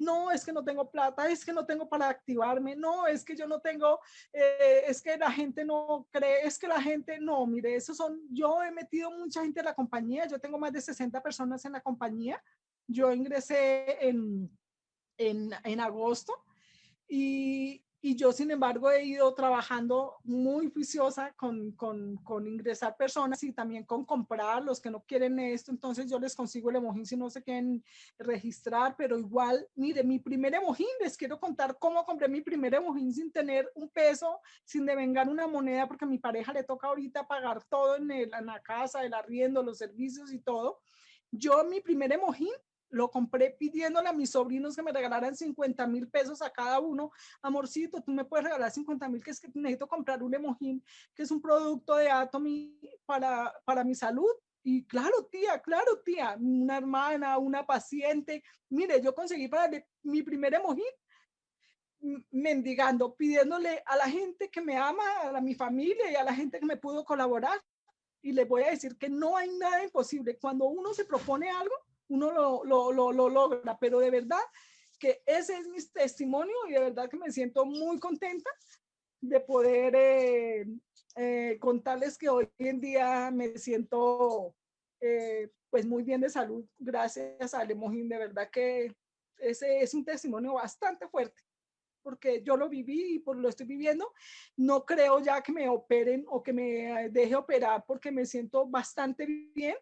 no, 0.00 0.30
es 0.30 0.44
que 0.44 0.52
no 0.52 0.64
tengo 0.64 0.90
plata, 0.90 1.28
es 1.30 1.44
que 1.44 1.52
no 1.52 1.64
tengo 1.64 1.88
para 1.88 2.08
activarme, 2.08 2.74
no, 2.74 3.06
es 3.06 3.24
que 3.24 3.36
yo 3.36 3.46
no 3.46 3.60
tengo, 3.60 4.00
eh, 4.32 4.82
es 4.86 5.02
que 5.02 5.16
la 5.16 5.30
gente 5.30 5.64
no 5.64 6.08
cree, 6.10 6.46
es 6.46 6.58
que 6.58 6.66
la 6.66 6.80
gente, 6.80 7.20
no, 7.20 7.46
mire, 7.46 7.76
esos 7.76 7.96
son, 7.96 8.20
yo 8.30 8.62
he 8.62 8.72
metido 8.72 9.10
mucha 9.10 9.42
gente 9.42 9.60
en 9.60 9.66
la 9.66 9.74
compañía, 9.74 10.26
yo 10.26 10.40
tengo 10.40 10.58
más 10.58 10.72
de 10.72 10.80
60 10.80 11.22
personas 11.22 11.64
en 11.64 11.72
la 11.72 11.80
compañía, 11.80 12.42
yo 12.86 13.12
ingresé 13.12 14.08
en, 14.08 14.50
en, 15.18 15.50
en 15.62 15.80
agosto 15.80 16.32
y, 17.06 17.84
y 18.02 18.16
yo, 18.16 18.32
sin 18.32 18.50
embargo, 18.50 18.90
he 18.90 19.04
ido 19.04 19.34
trabajando 19.34 20.16
muy 20.24 20.70
juiciosa 20.70 21.34
con, 21.34 21.72
con, 21.72 22.16
con, 22.18 22.46
ingresar 22.46 22.96
personas 22.96 23.42
y 23.42 23.52
también 23.52 23.84
con 23.84 24.06
comprar 24.06 24.64
los 24.64 24.80
que 24.80 24.90
no 24.90 25.04
quieren 25.04 25.38
esto. 25.38 25.70
Entonces 25.70 26.10
yo 26.10 26.18
les 26.18 26.34
consigo 26.34 26.70
el 26.70 26.76
emojín 26.76 27.04
si 27.04 27.14
no 27.14 27.28
se 27.28 27.42
quieren 27.42 27.84
registrar, 28.18 28.96
pero 28.96 29.18
igual, 29.18 29.68
mire, 29.74 30.02
mi 30.02 30.18
primer 30.18 30.54
emojín, 30.54 30.88
les 31.00 31.14
quiero 31.14 31.38
contar 31.38 31.76
cómo 31.78 32.02
compré 32.06 32.26
mi 32.26 32.40
primer 32.40 32.74
emojín 32.74 33.12
sin 33.12 33.30
tener 33.30 33.70
un 33.74 33.90
peso, 33.90 34.40
sin 34.64 34.86
devengar 34.86 35.28
una 35.28 35.46
moneda, 35.46 35.86
porque 35.86 36.06
a 36.06 36.08
mi 36.08 36.18
pareja 36.18 36.54
le 36.54 36.64
toca 36.64 36.88
ahorita 36.88 37.28
pagar 37.28 37.62
todo 37.64 37.96
en, 37.96 38.10
el, 38.10 38.32
en 38.32 38.46
la 38.46 38.62
casa, 38.62 39.04
el 39.04 39.12
arriendo, 39.12 39.62
los 39.62 39.76
servicios 39.76 40.32
y 40.32 40.38
todo. 40.38 40.80
Yo 41.30 41.64
mi 41.64 41.82
primer 41.82 42.12
emojín 42.12 42.54
lo 42.90 43.10
compré 43.10 43.50
pidiéndole 43.50 44.08
a 44.08 44.12
mis 44.12 44.30
sobrinos 44.30 44.76
que 44.76 44.82
me 44.82 44.92
regalaran 44.92 45.34
50 45.34 45.86
mil 45.86 46.08
pesos 46.08 46.42
a 46.42 46.50
cada 46.50 46.80
uno. 46.80 47.10
Amorcito, 47.42 48.02
tú 48.02 48.12
me 48.12 48.24
puedes 48.24 48.44
regalar 48.44 48.70
50 48.70 49.08
mil, 49.08 49.22
que 49.22 49.30
es 49.30 49.40
que 49.40 49.48
necesito 49.54 49.88
comprar 49.88 50.22
un 50.22 50.34
emojín, 50.34 50.84
que 51.14 51.22
es 51.22 51.30
un 51.30 51.40
producto 51.40 51.96
de 51.96 52.10
Atomy 52.10 52.78
para, 53.06 53.52
para 53.64 53.84
mi 53.84 53.94
salud. 53.94 54.30
Y 54.62 54.84
claro, 54.84 55.24
tía, 55.30 55.60
claro, 55.60 56.00
tía, 56.04 56.36
una 56.38 56.76
hermana, 56.76 57.38
una 57.38 57.64
paciente. 57.64 58.42
Mire, 58.68 59.00
yo 59.00 59.14
conseguí 59.14 59.48
para 59.48 59.70
mi 60.02 60.22
primer 60.22 60.54
emojín 60.54 60.84
mendigando, 62.30 63.14
pidiéndole 63.14 63.82
a 63.84 63.96
la 63.96 64.08
gente 64.08 64.50
que 64.50 64.60
me 64.60 64.76
ama, 64.76 65.02
a 65.34 65.40
mi 65.40 65.54
familia 65.54 66.10
y 66.10 66.14
a 66.14 66.24
la 66.24 66.34
gente 66.34 66.58
que 66.58 66.66
me 66.66 66.76
pudo 66.76 67.04
colaborar. 67.04 67.60
Y 68.22 68.32
les 68.32 68.46
voy 68.46 68.62
a 68.62 68.70
decir 68.70 68.98
que 68.98 69.08
no 69.08 69.36
hay 69.36 69.50
nada 69.56 69.82
imposible. 69.82 70.38
Cuando 70.38 70.66
uno 70.66 70.92
se 70.92 71.04
propone 71.04 71.50
algo, 71.50 71.74
uno 72.10 72.30
lo, 72.30 72.64
lo, 72.64 72.92
lo, 72.92 73.12
lo 73.12 73.28
logra, 73.28 73.78
pero 73.78 74.00
de 74.00 74.10
verdad 74.10 74.42
que 74.98 75.22
ese 75.24 75.56
es 75.56 75.66
mi 75.68 75.78
testimonio 75.92 76.54
y 76.68 76.72
de 76.72 76.80
verdad 76.80 77.08
que 77.08 77.16
me 77.16 77.32
siento 77.32 77.64
muy 77.64 77.98
contenta 77.98 78.50
de 79.20 79.40
poder 79.40 79.94
eh, 79.96 80.66
eh, 81.16 81.58
contarles 81.60 82.18
que 82.18 82.28
hoy 82.28 82.48
en 82.58 82.80
día 82.80 83.30
me 83.30 83.56
siento 83.58 84.54
eh, 85.00 85.50
pues 85.70 85.86
muy 85.86 86.02
bien 86.02 86.20
de 86.20 86.28
salud 86.28 86.64
gracias 86.78 87.54
a 87.54 87.64
Lemojín. 87.64 88.08
De 88.08 88.18
verdad 88.18 88.50
que 88.50 88.94
ese 89.38 89.80
es 89.80 89.94
un 89.94 90.04
testimonio 90.04 90.54
bastante 90.54 91.08
fuerte 91.08 91.40
porque 92.02 92.42
yo 92.42 92.56
lo 92.56 92.68
viví 92.68 93.16
y 93.16 93.18
por 93.18 93.36
lo 93.36 93.48
estoy 93.48 93.66
viviendo. 93.66 94.12
No 94.56 94.84
creo 94.84 95.20
ya 95.20 95.42
que 95.42 95.52
me 95.52 95.68
operen 95.68 96.24
o 96.28 96.42
que 96.42 96.52
me 96.52 97.08
deje 97.10 97.34
operar 97.34 97.84
porque 97.86 98.10
me 98.10 98.24
siento 98.26 98.66
bastante 98.66 99.26
bien. 99.54 99.76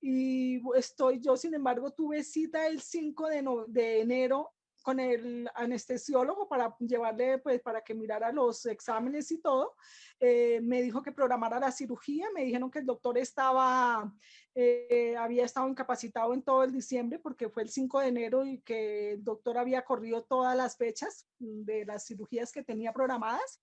Y 0.00 0.60
estoy, 0.76 1.20
yo 1.20 1.36
sin 1.36 1.54
embargo 1.54 1.90
tuve 1.90 2.22
cita 2.22 2.66
el 2.66 2.80
5 2.80 3.28
de, 3.28 3.44
de 3.68 4.00
enero 4.00 4.52
con 4.86 5.00
el 5.00 5.50
anestesiólogo 5.56 6.48
para 6.48 6.76
llevarle, 6.78 7.38
pues, 7.38 7.60
para 7.60 7.82
que 7.82 7.92
mirara 7.92 8.30
los 8.30 8.64
exámenes 8.66 9.32
y 9.32 9.38
todo. 9.38 9.74
Eh, 10.20 10.60
me 10.62 10.80
dijo 10.80 11.02
que 11.02 11.10
programara 11.10 11.58
la 11.58 11.72
cirugía, 11.72 12.28
me 12.32 12.44
dijeron 12.44 12.70
que 12.70 12.78
el 12.78 12.86
doctor 12.86 13.18
estaba, 13.18 14.14
eh, 14.54 15.16
había 15.18 15.44
estado 15.44 15.68
incapacitado 15.68 16.32
en 16.34 16.42
todo 16.42 16.62
el 16.62 16.70
diciembre 16.70 17.18
porque 17.18 17.48
fue 17.48 17.64
el 17.64 17.68
5 17.68 17.98
de 17.98 18.06
enero 18.06 18.46
y 18.46 18.60
que 18.60 19.14
el 19.14 19.24
doctor 19.24 19.58
había 19.58 19.84
corrido 19.84 20.22
todas 20.22 20.56
las 20.56 20.76
fechas 20.76 21.26
de 21.40 21.84
las 21.84 22.06
cirugías 22.06 22.52
que 22.52 22.62
tenía 22.62 22.92
programadas. 22.92 23.60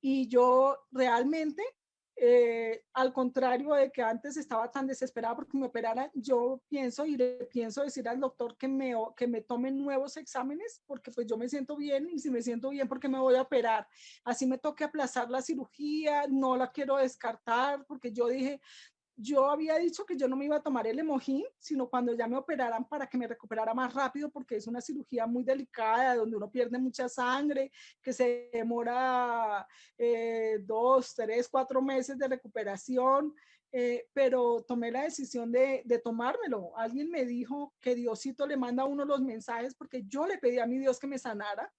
Y 0.00 0.26
yo 0.28 0.78
realmente 0.90 1.62
eh, 2.20 2.82
al 2.94 3.12
contrario 3.12 3.74
de 3.74 3.90
que 3.90 4.02
antes 4.02 4.36
estaba 4.36 4.70
tan 4.70 4.86
desesperada 4.86 5.36
porque 5.36 5.56
me 5.56 5.66
operaran, 5.66 6.10
yo 6.14 6.60
pienso 6.68 7.06
y 7.06 7.16
le 7.16 7.46
pienso 7.50 7.82
decir 7.82 8.08
al 8.08 8.18
doctor 8.18 8.56
que 8.56 8.66
me, 8.66 8.94
que 9.16 9.26
me 9.26 9.40
tome 9.40 9.70
nuevos 9.70 10.16
exámenes 10.16 10.82
porque 10.86 11.10
pues 11.12 11.26
yo 11.26 11.36
me 11.36 11.48
siento 11.48 11.76
bien 11.76 12.08
y 12.10 12.18
si 12.18 12.30
me 12.30 12.42
siento 12.42 12.70
bien 12.70 12.88
porque 12.88 13.08
me 13.08 13.18
voy 13.18 13.36
a 13.36 13.42
operar. 13.42 13.86
Así 14.24 14.46
me 14.46 14.58
toque 14.58 14.84
aplazar 14.84 15.30
la 15.30 15.42
cirugía, 15.42 16.26
no 16.28 16.56
la 16.56 16.72
quiero 16.72 16.96
descartar 16.96 17.84
porque 17.86 18.12
yo 18.12 18.26
dije, 18.28 18.60
yo 19.20 19.50
había 19.50 19.76
dicho 19.76 20.06
que 20.06 20.16
yo 20.16 20.28
no 20.28 20.36
me 20.36 20.44
iba 20.44 20.56
a 20.56 20.62
tomar 20.62 20.86
el 20.86 20.98
hemojín, 21.00 21.44
sino 21.58 21.88
cuando 21.88 22.14
ya 22.14 22.28
me 22.28 22.36
operaran 22.36 22.88
para 22.88 23.08
que 23.08 23.18
me 23.18 23.26
recuperara 23.26 23.74
más 23.74 23.92
rápido, 23.92 24.30
porque 24.30 24.56
es 24.56 24.68
una 24.68 24.80
cirugía 24.80 25.26
muy 25.26 25.42
delicada, 25.42 26.14
donde 26.14 26.36
uno 26.36 26.48
pierde 26.48 26.78
mucha 26.78 27.08
sangre, 27.08 27.72
que 28.00 28.12
se 28.12 28.48
demora 28.52 29.66
eh, 29.98 30.58
dos, 30.62 31.14
tres, 31.16 31.48
cuatro 31.48 31.82
meses 31.82 32.16
de 32.16 32.28
recuperación. 32.28 33.34
Eh, 33.70 34.06
pero 34.14 34.64
tomé 34.66 34.90
la 34.90 35.02
decisión 35.02 35.52
de, 35.52 35.82
de, 35.84 35.98
tomármelo. 35.98 36.74
Alguien 36.78 37.10
me 37.10 37.26
dijo 37.26 37.74
que 37.80 37.94
Diosito 37.94 38.46
le 38.46 38.56
manda 38.56 38.84
a 38.84 38.86
uno 38.86 39.04
los 39.04 39.20
mensajes 39.20 39.74
porque 39.74 40.04
yo 40.06 40.26
le 40.26 40.38
pedí 40.38 40.58
a 40.58 40.66
mi 40.66 40.78
Dios 40.78 40.98
que 40.98 41.06
me 41.06 41.18
sanara 41.18 41.70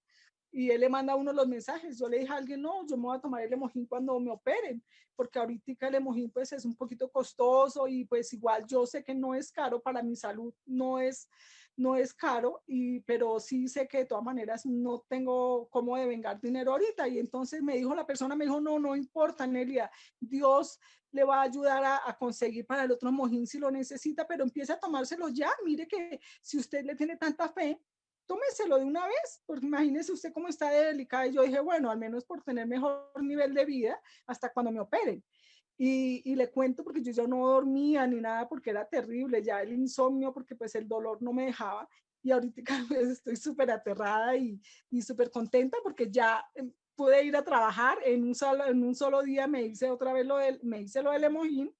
y 0.52 0.70
él 0.70 0.80
le 0.80 0.88
manda 0.88 1.14
uno 1.14 1.32
los 1.32 1.46
mensajes. 1.46 1.98
Yo 1.98 2.08
le 2.08 2.20
dije 2.20 2.32
a 2.32 2.36
alguien, 2.36 2.60
no, 2.60 2.86
yo 2.86 2.96
me 2.96 3.04
voy 3.04 3.16
a 3.16 3.20
tomar 3.20 3.42
el 3.42 3.52
hemojín 3.52 3.86
cuando 3.86 4.18
me 4.18 4.30
operen, 4.30 4.82
porque 5.14 5.38
ahorita 5.38 5.88
el 5.88 5.94
hemojín 5.96 6.30
pues 6.30 6.52
es 6.52 6.64
un 6.64 6.74
poquito 6.74 7.10
costoso 7.10 7.86
y 7.86 8.04
pues 8.04 8.32
igual 8.32 8.64
yo 8.66 8.86
sé 8.86 9.04
que 9.04 9.14
no 9.14 9.34
es 9.34 9.52
caro 9.52 9.80
para 9.80 10.02
mi 10.02 10.16
salud, 10.16 10.52
no 10.66 10.98
es, 10.98 11.28
no 11.76 11.94
es 11.94 12.12
caro, 12.12 12.62
y, 12.66 13.00
pero 13.00 13.38
sí 13.38 13.68
sé 13.68 13.86
que 13.86 13.98
de 13.98 14.04
todas 14.06 14.24
maneras 14.24 14.66
no 14.66 15.04
tengo 15.08 15.68
cómo 15.70 15.96
devengar 15.96 16.40
dinero 16.40 16.72
ahorita. 16.72 17.06
Y 17.06 17.18
entonces 17.18 17.62
me 17.62 17.76
dijo 17.76 17.94
la 17.94 18.06
persona, 18.06 18.34
me 18.34 18.44
dijo, 18.44 18.60
no, 18.60 18.78
no 18.78 18.96
importa, 18.96 19.46
Nelia, 19.46 19.90
Dios 20.18 20.80
le 21.12 21.24
va 21.24 21.40
a 21.40 21.42
ayudar 21.42 21.84
a, 21.84 22.08
a 22.08 22.16
conseguir 22.16 22.66
para 22.66 22.84
el 22.84 22.92
otro 22.92 23.08
hemojín 23.08 23.46
si 23.46 23.58
lo 23.58 23.70
necesita, 23.70 24.26
pero 24.26 24.44
empiece 24.44 24.72
a 24.72 24.80
tomárselo 24.80 25.28
ya. 25.28 25.50
Mire 25.64 25.86
que 25.86 26.20
si 26.42 26.58
usted 26.58 26.84
le 26.84 26.94
tiene 26.94 27.16
tanta 27.16 27.48
fe, 27.48 27.80
tómeselo 28.30 28.78
de 28.78 28.84
una 28.84 29.04
vez, 29.08 29.42
porque 29.44 29.66
imagínese 29.66 30.12
usted 30.12 30.32
cómo 30.32 30.46
está 30.46 30.70
de 30.70 30.84
delicada. 30.84 31.26
Y 31.26 31.32
yo 31.32 31.42
dije, 31.42 31.58
bueno, 31.58 31.90
al 31.90 31.98
menos 31.98 32.24
por 32.24 32.44
tener 32.44 32.64
mejor 32.64 33.10
nivel 33.20 33.52
de 33.52 33.64
vida 33.64 34.00
hasta 34.24 34.52
cuando 34.52 34.70
me 34.70 34.78
operen. 34.78 35.24
Y, 35.76 36.22
y, 36.24 36.36
le 36.36 36.48
cuento 36.48 36.84
porque 36.84 37.02
yo 37.02 37.10
ya 37.10 37.26
no 37.26 37.44
dormía 37.44 38.06
ni 38.06 38.20
nada 38.20 38.48
porque 38.48 38.70
era 38.70 38.84
terrible, 38.86 39.42
ya 39.42 39.62
el 39.62 39.72
insomnio, 39.72 40.32
porque 40.32 40.54
pues 40.54 40.76
el 40.76 40.86
dolor 40.86 41.20
no 41.20 41.32
me 41.32 41.46
dejaba. 41.46 41.88
Y 42.22 42.30
ahorita 42.30 42.62
pues, 42.88 43.08
estoy 43.08 43.34
súper 43.34 43.68
aterrada 43.72 44.36
y, 44.36 44.60
y 44.90 45.02
súper 45.02 45.28
contenta 45.32 45.78
porque 45.82 46.08
ya 46.08 46.44
em, 46.54 46.72
pude 46.94 47.24
ir 47.24 47.34
a 47.34 47.42
trabajar 47.42 47.98
en 48.04 48.22
un, 48.22 48.34
solo, 48.36 48.64
en 48.66 48.80
un 48.84 48.94
solo 48.94 49.22
día, 49.22 49.48
me 49.48 49.62
hice 49.62 49.90
otra 49.90 50.12
vez 50.12 50.24
lo 50.24 50.36
del, 50.36 50.60
me 50.62 50.82
hice 50.82 51.02
lo 51.02 51.10
del 51.10 51.24
emojín 51.24 51.74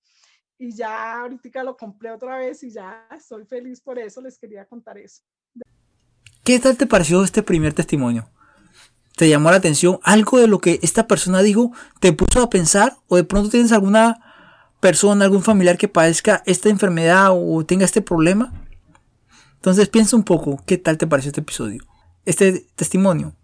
y 0.58 0.74
ya 0.74 1.20
ahorita 1.20 1.62
lo 1.62 1.76
compré 1.76 2.10
otra 2.10 2.38
vez 2.38 2.64
y 2.64 2.70
ya 2.72 3.06
estoy 3.12 3.44
feliz 3.44 3.80
por 3.80 4.00
eso, 4.00 4.20
les 4.20 4.36
quería 4.36 4.66
contar 4.66 4.98
eso. 4.98 5.22
¿Qué 6.50 6.58
tal 6.58 6.76
te 6.76 6.88
pareció 6.88 7.22
este 7.22 7.44
primer 7.44 7.74
testimonio? 7.74 8.28
¿Te 9.14 9.28
llamó 9.28 9.52
la 9.52 9.58
atención 9.58 10.00
algo 10.02 10.40
de 10.40 10.48
lo 10.48 10.58
que 10.58 10.80
esta 10.82 11.06
persona 11.06 11.42
dijo? 11.42 11.70
¿Te 12.00 12.12
puso 12.12 12.42
a 12.42 12.50
pensar? 12.50 12.96
¿O 13.06 13.14
de 13.14 13.22
pronto 13.22 13.50
tienes 13.50 13.70
alguna 13.70 14.20
persona, 14.80 15.24
algún 15.24 15.44
familiar 15.44 15.78
que 15.78 15.86
padezca 15.86 16.42
esta 16.46 16.68
enfermedad 16.68 17.28
o 17.30 17.64
tenga 17.64 17.84
este 17.84 18.02
problema? 18.02 18.52
Entonces 19.54 19.88
piensa 19.88 20.16
un 20.16 20.24
poco, 20.24 20.60
¿qué 20.66 20.76
tal 20.76 20.98
te 20.98 21.06
pareció 21.06 21.28
este 21.28 21.40
episodio? 21.40 21.84
Este 22.24 22.66
testimonio. 22.74 23.36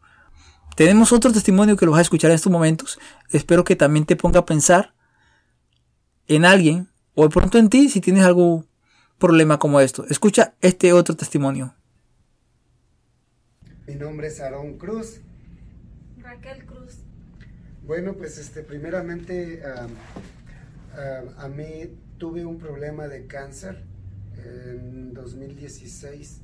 Tenemos 0.75 1.13
otro 1.13 1.33
testimonio 1.33 1.77
que 1.77 1.87
lo 1.87 1.93
vas 1.93 2.01
a 2.01 2.03
escuchar 2.03 2.33
en 2.33 2.35
estos 2.35 2.51
momentos. 2.51 2.99
Espero 3.31 3.63
que 3.63 3.77
también 3.77 4.05
te 4.05 4.17
ponga 4.17 4.41
a 4.41 4.47
pensar 4.47 4.95
en 6.27 6.45
alguien 6.45 6.91
o 7.15 7.23
de 7.23 7.29
pronto 7.29 7.57
en 7.57 7.71
ti 7.71 7.89
si 7.89 8.01
tienes 8.01 8.25
algún 8.25 8.67
problema 9.17 9.61
como 9.61 9.79
esto. 9.79 10.05
Escucha 10.09 10.55
este 10.61 10.93
otro 10.93 11.15
testimonio. 11.15 11.76
Mi 13.87 13.95
nombre 13.95 14.27
es 14.27 14.41
Aarón 14.41 14.79
Cruz. 14.79 15.21
Raquel 16.19 16.67
Cruz. 16.67 16.99
Bueno, 17.87 18.15
pues 18.15 18.37
este, 18.37 18.65
primeramente 18.65 19.63
a 19.65 21.49
mí 21.49 21.97
tuve 22.19 22.45
un 22.45 22.59
problema 22.59 23.07
de 23.07 23.27
cáncer 23.27 23.85
en 24.45 25.15
2016. 25.15 26.41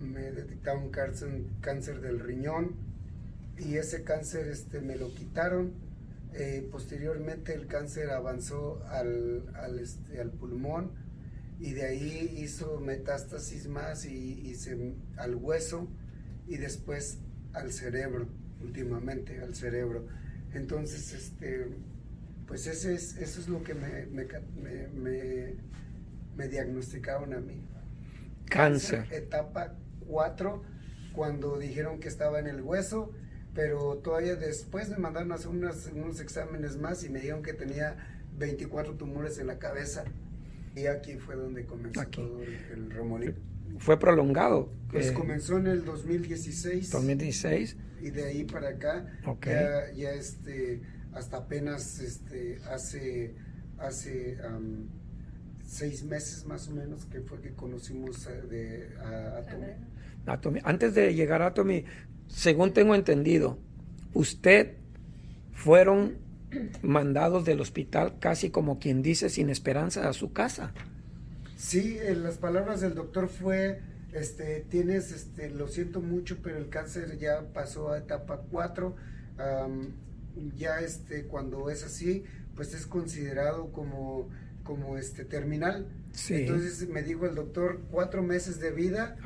Me 0.00 0.32
detectaron 0.32 0.84
un 0.84 0.90
cáncer, 0.90 1.44
cáncer 1.60 2.00
del 2.00 2.18
riñón 2.18 2.74
y 3.56 3.76
ese 3.76 4.02
cáncer 4.02 4.48
este, 4.48 4.80
me 4.80 4.96
lo 4.96 5.14
quitaron. 5.14 5.72
Eh, 6.34 6.68
posteriormente 6.72 7.54
el 7.54 7.68
cáncer 7.68 8.10
avanzó 8.10 8.82
al, 8.88 9.54
al, 9.54 9.78
este, 9.78 10.20
al, 10.20 10.32
pulmón 10.32 10.90
y 11.60 11.74
de 11.74 11.86
ahí 11.86 12.38
hizo 12.38 12.80
metástasis 12.80 13.68
más 13.68 14.04
y, 14.04 14.40
y 14.40 14.56
se, 14.56 14.94
al 15.16 15.36
hueso 15.36 15.88
y 16.46 16.56
después 16.56 17.18
al 17.52 17.72
cerebro, 17.72 18.28
últimamente 18.62 19.40
al 19.40 19.54
cerebro. 19.54 20.06
Entonces, 20.52 21.12
este, 21.12 21.66
pues 22.46 22.66
ese 22.66 22.94
es, 22.94 23.16
eso 23.16 23.40
es 23.40 23.48
lo 23.48 23.62
que 23.62 23.74
me, 23.74 24.06
me, 24.06 25.54
me, 26.36 26.48
diagnosticaron 26.48 27.34
a 27.34 27.40
mí. 27.40 27.66
Cáncer. 28.46 29.06
Etapa 29.10 29.74
4, 30.06 30.62
cuando 31.12 31.58
dijeron 31.58 31.98
que 31.98 32.08
estaba 32.08 32.38
en 32.38 32.46
el 32.46 32.62
hueso, 32.62 33.12
pero 33.54 33.96
todavía 33.98 34.36
después 34.36 34.88
me 34.90 34.98
mandaron 34.98 35.32
a 35.32 35.36
hacer 35.36 35.48
unos, 35.48 35.86
unos 35.92 36.20
exámenes 36.20 36.76
más 36.76 37.02
y 37.04 37.08
me 37.08 37.20
dijeron 37.20 37.42
que 37.42 37.54
tenía 37.54 37.96
24 38.38 38.94
tumores 38.94 39.38
en 39.38 39.48
la 39.48 39.58
cabeza. 39.58 40.04
Y 40.76 40.86
aquí 40.86 41.16
fue 41.16 41.36
donde 41.36 41.64
comenzó 41.64 42.06
todo 42.08 42.42
el, 42.42 42.54
el 42.72 42.90
remolino 42.90 43.55
fue 43.78 43.98
prolongado. 43.98 44.68
Pues 44.90 45.12
comenzó 45.12 45.58
en 45.58 45.66
el 45.66 45.84
2016. 45.84 46.90
2016. 46.90 47.76
Y 48.00 48.10
de 48.10 48.24
ahí 48.24 48.44
para 48.44 48.70
acá, 48.70 49.06
ya, 49.94 50.10
este, 50.10 50.82
hasta 51.12 51.38
apenas 51.38 51.98
este, 52.00 52.58
hace, 52.70 53.34
hace 53.78 54.38
seis 55.64 56.04
meses 56.04 56.46
más 56.46 56.68
o 56.68 56.72
menos 56.72 57.06
que 57.06 57.20
fue 57.20 57.40
que 57.40 57.52
conocimos 57.52 58.26
a, 58.26 58.32
de, 58.32 58.90
Atomy. 60.26 60.60
Antes 60.64 60.94
de 60.94 61.14
llegar 61.14 61.42
a 61.42 61.46
Atomy, 61.46 61.84
según 62.28 62.72
tengo 62.72 62.94
entendido, 62.94 63.58
usted 64.14 64.74
fueron 65.52 66.18
mandados 66.82 67.44
del 67.44 67.60
hospital 67.60 68.18
casi 68.18 68.50
como 68.50 68.78
quien 68.78 69.02
dice 69.02 69.28
sin 69.30 69.50
esperanza 69.50 70.08
a 70.08 70.12
su 70.12 70.32
casa. 70.32 70.72
Sí, 71.56 71.98
en 72.00 72.22
las 72.22 72.36
palabras 72.36 72.82
del 72.82 72.94
doctor 72.94 73.28
fue, 73.28 73.80
este, 74.12 74.64
tienes, 74.68 75.10
este, 75.10 75.50
lo 75.50 75.68
siento 75.68 76.02
mucho, 76.02 76.36
pero 76.42 76.58
el 76.58 76.68
cáncer 76.68 77.18
ya 77.18 77.42
pasó 77.54 77.92
a 77.92 77.98
etapa 77.98 78.42
4. 78.50 78.94
ya 80.54 80.80
este, 80.80 81.24
cuando 81.24 81.70
es 81.70 81.82
así, 81.82 82.24
pues 82.54 82.74
es 82.74 82.86
considerado 82.86 83.72
como, 83.72 84.28
como 84.64 84.98
este, 84.98 85.24
terminal. 85.24 85.86
Entonces 86.28 86.88
me 86.88 87.02
dijo 87.02 87.26
el 87.26 87.34
doctor, 87.34 87.80
cuatro 87.90 88.22
meses 88.22 88.58
de 88.60 88.70
vida, 88.70 89.16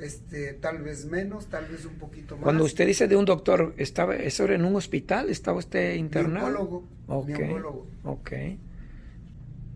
este, 0.00 0.54
tal 0.54 0.82
vez 0.82 1.06
menos, 1.06 1.46
tal 1.46 1.66
vez 1.66 1.84
un 1.84 1.94
poquito 1.94 2.36
más. 2.36 2.44
Cuando 2.44 2.64
usted 2.64 2.86
dice 2.86 3.06
de 3.06 3.16
un 3.16 3.24
doctor, 3.24 3.74
¿estaba 3.76 4.16
eso 4.16 4.44
era 4.44 4.54
en 4.54 4.64
un 4.64 4.76
hospital? 4.76 5.28
¿Estaba 5.28 5.58
usted 5.58 5.94
internado? 5.94 6.84
Miólogo. 7.06 7.86
Ok. 8.04 8.32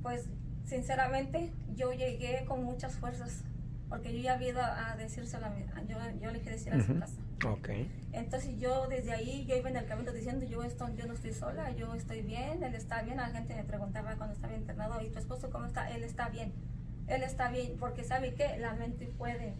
Pues 0.02 0.25
sinceramente 0.76 1.52
yo 1.76 1.93
llegué 1.93 2.45
con 2.47 2.64
muchas 2.64 2.95
fuerzas 2.97 3.43
porque 3.91 4.11
yo 4.14 4.21
ya 4.23 4.33
había 4.35 4.49
ido 4.49 4.62
a, 4.62 4.97
decírselo 4.97 5.45
a 5.47 5.50
mi, 5.50 5.64
yo, 5.87 5.99
yo 6.19 6.31
le 6.31 6.38
dije 6.38 6.49
decir 6.50 6.73
a 6.73 6.81
su 6.83 6.93
Ujú. 6.93 7.00
casa. 7.00 7.14
Ok. 7.47 7.69
Entonces 8.12 8.59
yo 8.59 8.87
desde 8.88 9.12
ahí, 9.12 9.45
yo 9.47 9.55
iba 9.55 9.69
en 9.69 9.76
el 9.76 9.85
camino 9.85 10.12
diciendo, 10.12 10.47
yo, 10.47 10.62
estoy, 10.62 10.97
yo 10.97 11.07
no 11.07 11.12
estoy 11.12 11.35
sola, 11.35 11.71
yo 11.73 11.93
estoy 11.95 12.23
bien, 12.23 12.62
él 12.62 12.75
está 12.75 13.02
bien. 13.02 13.19
La 13.19 13.26
gente 13.26 13.55
me 13.55 13.64
preguntaba 13.64 14.14
cuando 14.17 14.35
estaba 14.35 14.55
internado, 14.55 15.02
¿y 15.02 15.11
tu 15.11 15.19
esposo 15.19 15.50
cómo 15.50 15.67
está? 15.67 15.91
Él 15.91 16.05
está 16.05 16.31
bien, 16.31 16.52
él 17.07 17.23
está 17.23 17.50
bien, 17.50 17.76
porque 17.79 18.02
¿sabe 18.02 18.33
qué? 18.33 18.57
La 18.59 18.73
mente 18.73 19.12
puede, 19.19 19.52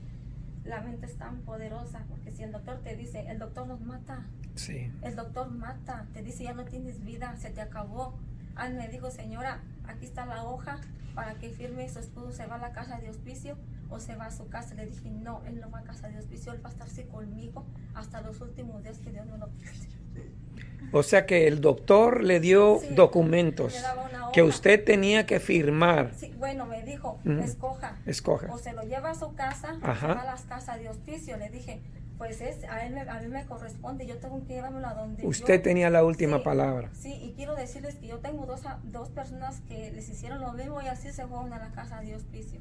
la 0.65 0.81
mente 0.81 1.05
es 1.05 1.17
tan 1.19 1.43
poderosa, 1.43 2.07
porque 2.09 2.33
si 2.33 2.43
el 2.43 2.53
doctor 2.53 2.79
te 2.83 2.97
dice, 2.97 3.27
el 3.29 3.39
doctor 3.39 3.67
nos 3.67 3.83
mata, 3.83 4.25
Sí. 4.55 4.91
el 5.03 5.15
doctor 5.15 5.51
mata, 5.51 6.07
te 6.15 6.23
dice 6.23 6.45
ya 6.45 6.55
no 6.55 6.65
tienes 6.65 7.05
vida, 7.05 7.37
se 7.37 7.51
te 7.51 7.61
acabó. 7.61 8.15
Ah, 8.57 8.71
me 8.71 8.89
dijo, 8.89 9.11
señora, 9.11 9.61
aquí 9.87 10.07
está 10.07 10.27
la 10.27 10.45
hoja 10.45 10.79
para 11.15 11.35
que 11.35 11.51
firme, 11.51 11.89
su 11.89 11.99
esposo 11.99 12.33
se 12.33 12.47
va 12.47 12.55
a 12.55 12.59
la 12.59 12.73
casa 12.73 12.99
de 12.99 13.11
hospicio 13.11 13.57
o 13.91 14.01
se 14.01 14.17
va 14.17 14.27
a 14.27 14.31
su 14.31 14.49
casa. 14.49 14.75
Le 14.75 14.87
dije, 14.87 15.11
no, 15.11 15.43
él 15.47 15.61
no 15.61 15.71
va 15.71 15.81
a 15.81 15.83
casa 15.83 16.09
de 16.09 16.19
hospicio, 16.19 16.53
él 16.53 16.65
va 16.65 16.71
a 16.71 16.73
estarse 16.73 17.07
conmigo 17.07 17.67
hasta 17.95 18.21
los 18.23 18.41
últimos 18.41 18.83
días 18.83 18.99
que 18.99 19.11
Dios 19.11 19.27
me 19.27 19.37
lo. 19.39 19.49
O 20.93 21.03
sea 21.03 21.25
que 21.25 21.47
el 21.47 21.61
doctor 21.61 22.23
le 22.23 22.39
dio 22.41 22.79
Sí, 22.81 22.95
documentos 22.95 23.75
que 24.33 24.43
usted 24.43 24.83
tenía 24.85 25.27
que 25.27 25.41
firmar. 25.41 26.13
Sí, 26.17 26.35
bueno, 26.39 26.67
me 26.67 26.83
dijo, 26.83 27.19
escoja. 27.43 27.99
Escoja. 28.07 28.53
O 28.53 28.59
se 28.59 28.73
lo 28.73 28.83
lleva 28.83 29.11
a 29.11 29.15
su 29.15 29.35
casa 29.35 29.79
o 29.83 29.87
Ajá. 29.87 30.09
se 30.09 30.15
va 30.15 30.21
a 30.23 30.25
las 30.27 30.43
casas 30.43 30.79
de 30.81 30.89
hospicio. 30.89 31.37
Le 31.39 31.49
dije, 31.51 31.81
pues 32.19 32.41
es, 32.41 32.63
a, 32.65 32.87
él 32.87 32.97
a 32.99 33.21
mí 33.21 33.29
me 33.29 33.45
corresponde, 33.47 34.07
yo 34.07 34.17
tengo 34.19 34.45
que 34.47 34.55
llevármelo 34.55 34.87
a 34.87 34.95
donde 34.95 35.27
Usted 35.27 35.57
yo- 35.57 35.63
tenía 35.63 35.91
la 35.91 36.05
última 36.05 36.39
Sí, 36.39 36.45
palabra. 36.45 36.91
Sí, 36.95 37.13
y 37.15 37.33
quiero 37.33 37.55
decirles 37.57 37.97
que 37.97 38.07
yo 38.07 38.19
tengo 38.21 38.47
dos, 38.47 38.63
dos 38.85 39.09
personas 39.11 39.61
que 39.69 39.91
les 39.93 40.09
hicieron 40.09 40.41
lo 40.41 40.53
mismo 40.53 40.81
y 40.83 40.87
así 40.87 41.11
se 41.11 41.27
fueron 41.27 41.53
a 41.53 41.59
la 41.59 41.71
casa 41.73 42.01
de 42.01 42.15
hospicio. 42.15 42.61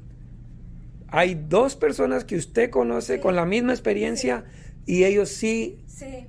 Hay 1.08 1.34
dos 1.34 1.76
personas 1.76 2.24
que 2.24 2.36
usted 2.36 2.70
conoce 2.70 3.16
Sí. 3.16 3.20
con 3.20 3.36
la 3.36 3.44
misma 3.44 3.72
experiencia 3.72 4.44
y 4.86 5.04
ellos 5.04 5.28
sí. 5.28 5.82
Sí. 5.86 6.26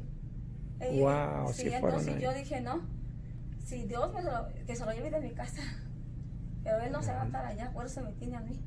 Wow, 1.00 1.54
sí, 1.54 1.70
fueron 1.70 1.76
entonces 2.02 2.16
ahí. 2.16 2.22
yo 2.22 2.34
dije, 2.34 2.60
no, 2.62 2.82
si 3.66 3.84
Dios 3.86 4.14
me 4.14 4.22
lo, 4.22 4.48
que 4.68 4.76
se 4.76 4.86
lo 4.86 4.92
lleve 4.92 5.10
de 5.10 5.22
mi 5.22 5.32
casa, 5.32 5.62
pero 6.64 6.82
él 6.82 6.92
no 6.92 7.02
se 7.02 7.12
va 7.14 7.22
a 7.24 7.26
estar 7.26 7.46
allá, 7.46 7.72
por 7.74 7.86
eso 7.86 8.02
me 8.02 8.12
tiene 8.14 8.36
a 8.36 8.42
mí. 8.42 8.60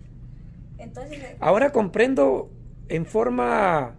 Entonces, 0.79 1.19
Ahora 1.41 1.71
comprendo 1.73 2.51
en 2.89 3.05
forma 3.07 3.95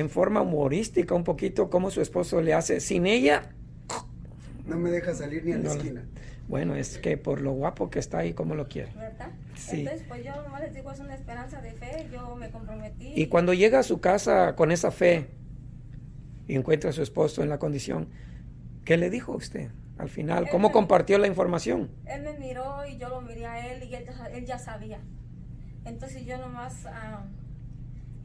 en 0.00 0.10
forma 0.10 0.40
humorística 0.42 1.14
un 1.14 1.24
poquito 1.24 1.70
cómo 1.70 1.90
su 1.90 2.00
esposo 2.00 2.40
le 2.40 2.54
hace 2.54 2.80
sin 2.80 3.06
ella. 3.06 3.50
No 4.66 4.76
me 4.76 4.90
deja 4.90 5.14
salir 5.14 5.44
ni 5.44 5.52
a 5.52 5.58
la 5.58 5.64
No, 5.64 5.70
esquina. 5.72 6.04
Bueno, 6.46 6.76
es 6.76 6.98
que 6.98 7.16
por 7.16 7.40
lo 7.40 7.52
guapo 7.52 7.90
que 7.90 7.98
está 7.98 8.18
ahí, 8.18 8.32
como 8.32 8.54
lo 8.54 8.68
quiere. 8.68 8.92
¿verdad? 8.94 9.30
Sí. 9.54 9.80
Entonces, 9.80 10.06
pues 10.08 10.24
yo 10.24 10.34
nomás 10.42 10.62
les 10.62 10.74
digo, 10.74 10.90
es 10.92 11.00
una 11.00 11.14
esperanza 11.14 11.60
de 11.60 11.72
fe, 11.72 12.06
yo 12.12 12.36
me 12.36 12.50
comprometí. 12.50 13.12
Y 13.14 13.26
cuando 13.26 13.52
llega 13.54 13.80
a 13.80 13.82
su 13.82 14.00
casa 14.00 14.54
con 14.56 14.70
esa 14.72 14.90
fe 14.90 15.26
y 16.46 16.54
encuentra 16.54 16.90
a 16.90 16.92
su 16.92 17.02
esposo 17.02 17.42
en 17.42 17.48
la 17.48 17.58
condición, 17.58 18.08
¿qué 18.84 18.96
le 18.96 19.10
dijo 19.10 19.32
a 19.32 19.36
usted 19.36 19.68
al 19.98 20.08
final? 20.08 20.44
Él 20.44 20.50
¿Cómo 20.50 20.68
me- 20.68 20.72
compartió 20.72 21.18
la 21.18 21.26
información? 21.26 21.90
Él 22.06 22.22
me 22.22 22.38
miró 22.38 22.86
y 22.86 22.96
yo 22.98 23.08
lo 23.08 23.20
miré 23.20 23.44
a 23.46 23.66
él 23.72 23.82
y 23.82 23.94
él, 23.94 24.04
ya- 24.06 24.26
él 24.30 24.44
ya 24.46 24.58
sabía. 24.58 25.00
Entonces 25.84 26.24
yo 26.24 26.38
nomás 26.38 26.86
ah, 26.86 27.24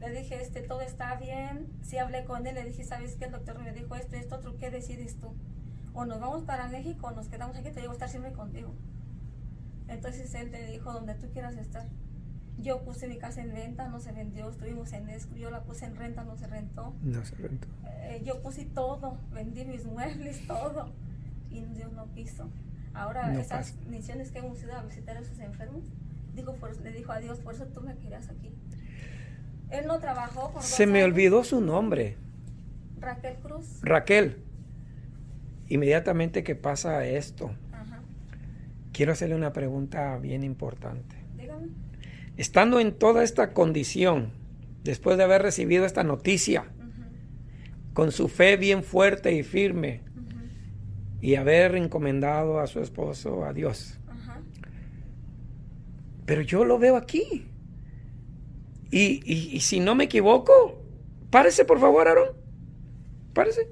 le 0.08 0.20
dije, 0.22 0.40
este, 0.40 0.62
todo 0.62 0.80
está 0.80 1.16
bien. 1.16 1.68
Sí 1.82 1.98
hablé 1.98 2.24
con 2.24 2.46
él, 2.46 2.54
le 2.54 2.64
dije, 2.64 2.84
¿sabes 2.84 3.16
qué? 3.16 3.26
El 3.26 3.32
doctor 3.32 3.58
me 3.62 3.72
dijo 3.72 3.94
esto, 3.96 4.16
esto, 4.16 4.36
otro, 4.36 4.56
¿qué 4.58 4.70
decides 4.70 5.18
tú? 5.18 5.34
O 5.94 6.04
nos 6.04 6.20
vamos 6.20 6.42
para 6.44 6.66
México 6.68 7.06
o 7.06 7.10
nos 7.12 7.28
quedamos 7.28 7.56
aquí, 7.56 7.70
te 7.70 7.80
digo, 7.80 7.92
estar 7.92 8.08
siempre 8.08 8.32
contigo. 8.32 8.74
Entonces 9.88 10.34
él 10.34 10.50
me 10.50 10.62
dijo, 10.66 10.92
donde 10.92 11.14
tú 11.14 11.28
quieras 11.32 11.56
estar. 11.56 11.86
Yo 12.58 12.82
puse 12.82 13.08
mi 13.08 13.18
casa 13.18 13.42
en 13.42 13.52
venta, 13.52 13.88
no 13.88 13.98
se 14.00 14.12
vendió, 14.12 14.48
estuvimos 14.48 14.92
en 14.92 15.08
escro, 15.08 15.36
yo 15.36 15.50
la 15.50 15.62
puse 15.64 15.84
en 15.86 15.96
renta, 15.96 16.24
no 16.24 16.36
se 16.36 16.46
rentó. 16.46 16.94
No 17.02 17.24
se 17.24 17.34
rentó. 17.34 17.66
Eh, 18.02 18.22
yo 18.24 18.40
puse 18.42 18.64
todo, 18.64 19.18
vendí 19.32 19.64
mis 19.64 19.84
muebles, 19.84 20.46
todo, 20.46 20.92
y 21.50 21.64
Dios 21.64 21.92
no 21.92 22.10
quiso. 22.12 22.48
Ahora, 22.94 23.26
No 23.28 23.40
esas 23.40 23.72
pasa. 23.72 23.88
misiones 23.88 24.30
que 24.30 24.38
hemos 24.38 24.62
ido 24.62 24.72
a 24.74 24.82
visitar 24.82 25.16
a 25.16 25.20
esos 25.20 25.38
enfermos, 25.40 25.82
digo, 26.36 26.54
por- 26.54 26.80
le 26.80 26.92
dijo 26.92 27.10
a 27.12 27.18
Dios, 27.18 27.40
por 27.40 27.54
eso 27.54 27.66
tú 27.66 27.80
me 27.80 27.96
querías 27.96 28.28
aquí. 28.28 28.52
Él 29.70 29.86
no 29.86 29.98
trabajó 29.98 30.52
por 30.52 30.62
Se 30.62 30.86
me 30.86 30.98
años. 31.02 31.12
olvidó 31.12 31.44
su 31.44 31.60
nombre, 31.60 32.16
Raquel 33.00 33.36
Cruz. 33.36 33.80
Raquel. 33.82 34.38
Inmediatamente 35.68 36.44
que 36.44 36.54
pasa 36.54 37.06
esto, 37.06 37.50
Ajá. 37.72 38.00
quiero 38.92 39.12
hacerle 39.12 39.34
una 39.34 39.52
pregunta 39.52 40.18
bien 40.18 40.44
importante. 40.44 41.16
Dígame. 41.36 41.68
Estando 42.36 42.80
en 42.80 42.92
toda 42.92 43.22
esta 43.24 43.52
condición, 43.52 44.32
después 44.84 45.16
de 45.16 45.24
haber 45.24 45.42
recibido 45.42 45.86
esta 45.86 46.04
noticia, 46.04 46.64
con 47.94 48.10
su 48.12 48.28
fe 48.28 48.56
bien 48.56 48.82
fuerte 48.82 49.32
y 49.32 49.42
firme, 49.42 50.00
y 51.20 51.36
haber 51.36 51.74
encomendado 51.76 52.60
a 52.60 52.66
su 52.66 52.80
esposo 52.80 53.44
a 53.44 53.52
Dios. 53.54 53.98
Pero 56.26 56.42
yo 56.42 56.64
lo 56.64 56.78
veo 56.78 56.96
aquí. 56.96 57.46
Y, 58.96 59.20
y- 59.24 59.56
y 59.56 59.60
si 59.60 59.80
no 59.80 59.96
me 59.96 60.04
equivoco, 60.04 60.80
párese 61.30 61.64
por 61.64 61.80
favor, 61.80 62.06
Aaron. 62.06 62.28
Párese. 63.32 63.66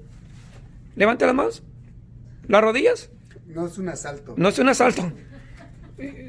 Levante 0.97 1.25
las 1.25 1.33
manos. 1.33 1.63
Las 2.49 2.61
rodillas. 2.61 3.09
No 3.45 3.65
es 3.67 3.77
un 3.77 3.87
asalto. 3.87 4.33
No 4.35 4.49
es 4.49 4.59
un 4.59 4.67
asalto. 4.67 5.13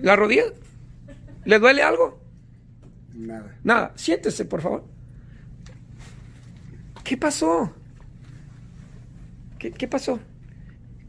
¿Las 0.00 0.16
rodillas? 0.16 0.52
¿Le 1.44 1.58
duele 1.58 1.82
algo? 1.82 2.20
Nada. 3.14 3.56
Nada. 3.64 3.92
Siéntese, 3.96 4.44
por 4.44 4.60
favor. 4.60 4.84
¿Qué 7.02 7.16
pasó? 7.16 7.72
¿Qué, 9.58 9.72
qué 9.72 9.88
pasó? 9.88 10.20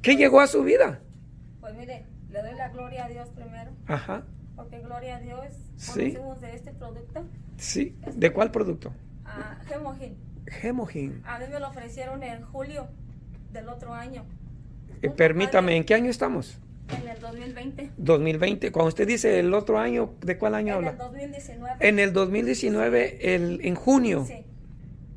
¿Qué 0.02 0.16
llegó 0.16 0.42
a 0.42 0.48
su 0.48 0.64
vida? 0.64 1.02
Pues 1.62 1.76
mire, 1.76 2.06
le 2.32 2.42
doy 2.42 2.56
la 2.56 2.70
gloria 2.70 3.06
a 3.06 3.10
Dios 3.10 3.30
primero, 3.30 3.72
Ajá. 3.88 4.24
porque 4.56 4.80
gloria 4.80 5.18
a 5.18 5.20
Dios, 5.20 5.46
Sí. 5.78 5.92
conocimos 6.14 6.42
de 6.42 6.56
este 6.56 6.72
producto, 6.72 7.26
Sí. 7.58 7.96
¿De 8.14 8.32
cuál 8.32 8.52
producto? 8.52 8.94
a 9.26 9.58
Gemogin. 10.48 11.22
A 11.26 11.40
mí 11.40 11.46
me 11.52 11.60
lo 11.60 11.68
ofrecieron 11.68 12.24
en 12.24 12.44
julio 12.44 12.88
del 13.52 13.70
otro 13.70 13.94
año. 13.94 14.24
Eh, 15.02 15.10
permítame, 15.10 15.76
¿en 15.76 15.84
qué 15.84 15.96
año 15.96 16.10
estamos? 16.10 16.60
En 16.90 17.08
el 17.08 17.20
2020. 17.20 17.92
2020. 17.98 18.72
Cuando 18.72 18.90
usted 18.90 19.08
dice 19.08 19.40
el 19.40 19.54
otro 19.54 19.80
año, 19.80 20.14
¿de 20.22 20.38
cuál 20.38 20.56
año 20.56 20.78
En 20.78 20.84
el 20.84 20.90
habla? 20.90 21.04
2019. 21.04 21.76
En 21.80 22.00
el 22.00 22.14
2019, 22.14 23.36
el, 23.36 23.60
en 23.64 23.76
junio. 23.76 24.26
Sí. 24.28 24.46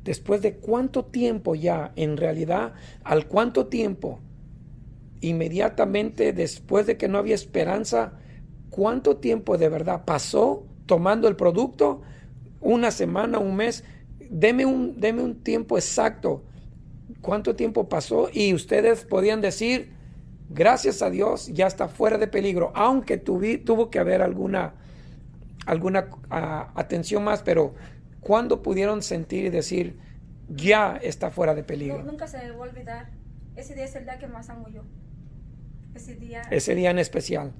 Después 0.03 0.41
de 0.41 0.55
cuánto 0.55 1.05
tiempo 1.05 1.53
ya, 1.55 1.91
en 1.95 2.17
realidad, 2.17 2.73
al 3.03 3.27
cuánto 3.27 3.67
tiempo, 3.67 4.19
inmediatamente 5.21 6.33
después 6.33 6.87
de 6.87 6.97
que 6.97 7.07
no 7.07 7.19
había 7.19 7.35
esperanza, 7.35 8.13
cuánto 8.69 9.17
tiempo 9.17 9.57
de 9.57 9.69
verdad 9.69 10.05
pasó 10.05 10.65
tomando 10.85 11.27
el 11.27 11.35
producto, 11.35 12.01
una 12.61 12.91
semana, 12.91 13.39
un 13.39 13.55
mes, 13.55 13.83
deme 14.29 14.65
un, 14.65 14.99
deme 14.99 15.21
un 15.23 15.41
tiempo 15.43 15.77
exacto, 15.77 16.43
cuánto 17.21 17.55
tiempo 17.55 17.87
pasó 17.89 18.29
y 18.31 18.53
ustedes 18.53 19.03
podían 19.05 19.41
decir, 19.41 19.91
gracias 20.49 21.01
a 21.01 21.09
Dios, 21.09 21.47
ya 21.53 21.67
está 21.67 21.87
fuera 21.87 22.17
de 22.17 22.27
peligro, 22.27 22.71
aunque 22.75 23.23
tuvi- 23.23 23.63
tuvo 23.63 23.89
que 23.89 23.99
haber 23.99 24.21
alguna, 24.21 24.73
alguna 25.65 26.09
ah, 26.29 26.71
atención 26.75 27.23
más, 27.23 27.41
pero 27.43 27.73
¿cuándo 28.19 28.61
pudieron 28.61 29.01
sentir 29.01 29.45
y 29.45 29.49
decir, 29.49 29.97
ya 30.49 30.97
está 31.01 31.29
fuera 31.31 31.53
de 31.55 31.61
No, 31.61 31.67
peligro? 31.67 32.03
nunca 32.03 32.27
se 32.27 32.37
a 32.37 32.53
olvidar. 32.57 33.09
Ese 33.55 33.75
día 33.75 33.85
es 33.85 33.95
el 33.95 34.05
día 34.05 34.17
que 34.19 34.27
más 34.27 34.49
amo 34.49 34.67
yo. 34.69 34.83
Ese 35.93 36.15
día, 36.15 36.41
Ese 36.51 36.75
día 36.75 36.91
en 36.91 36.99
especial, 36.99 37.51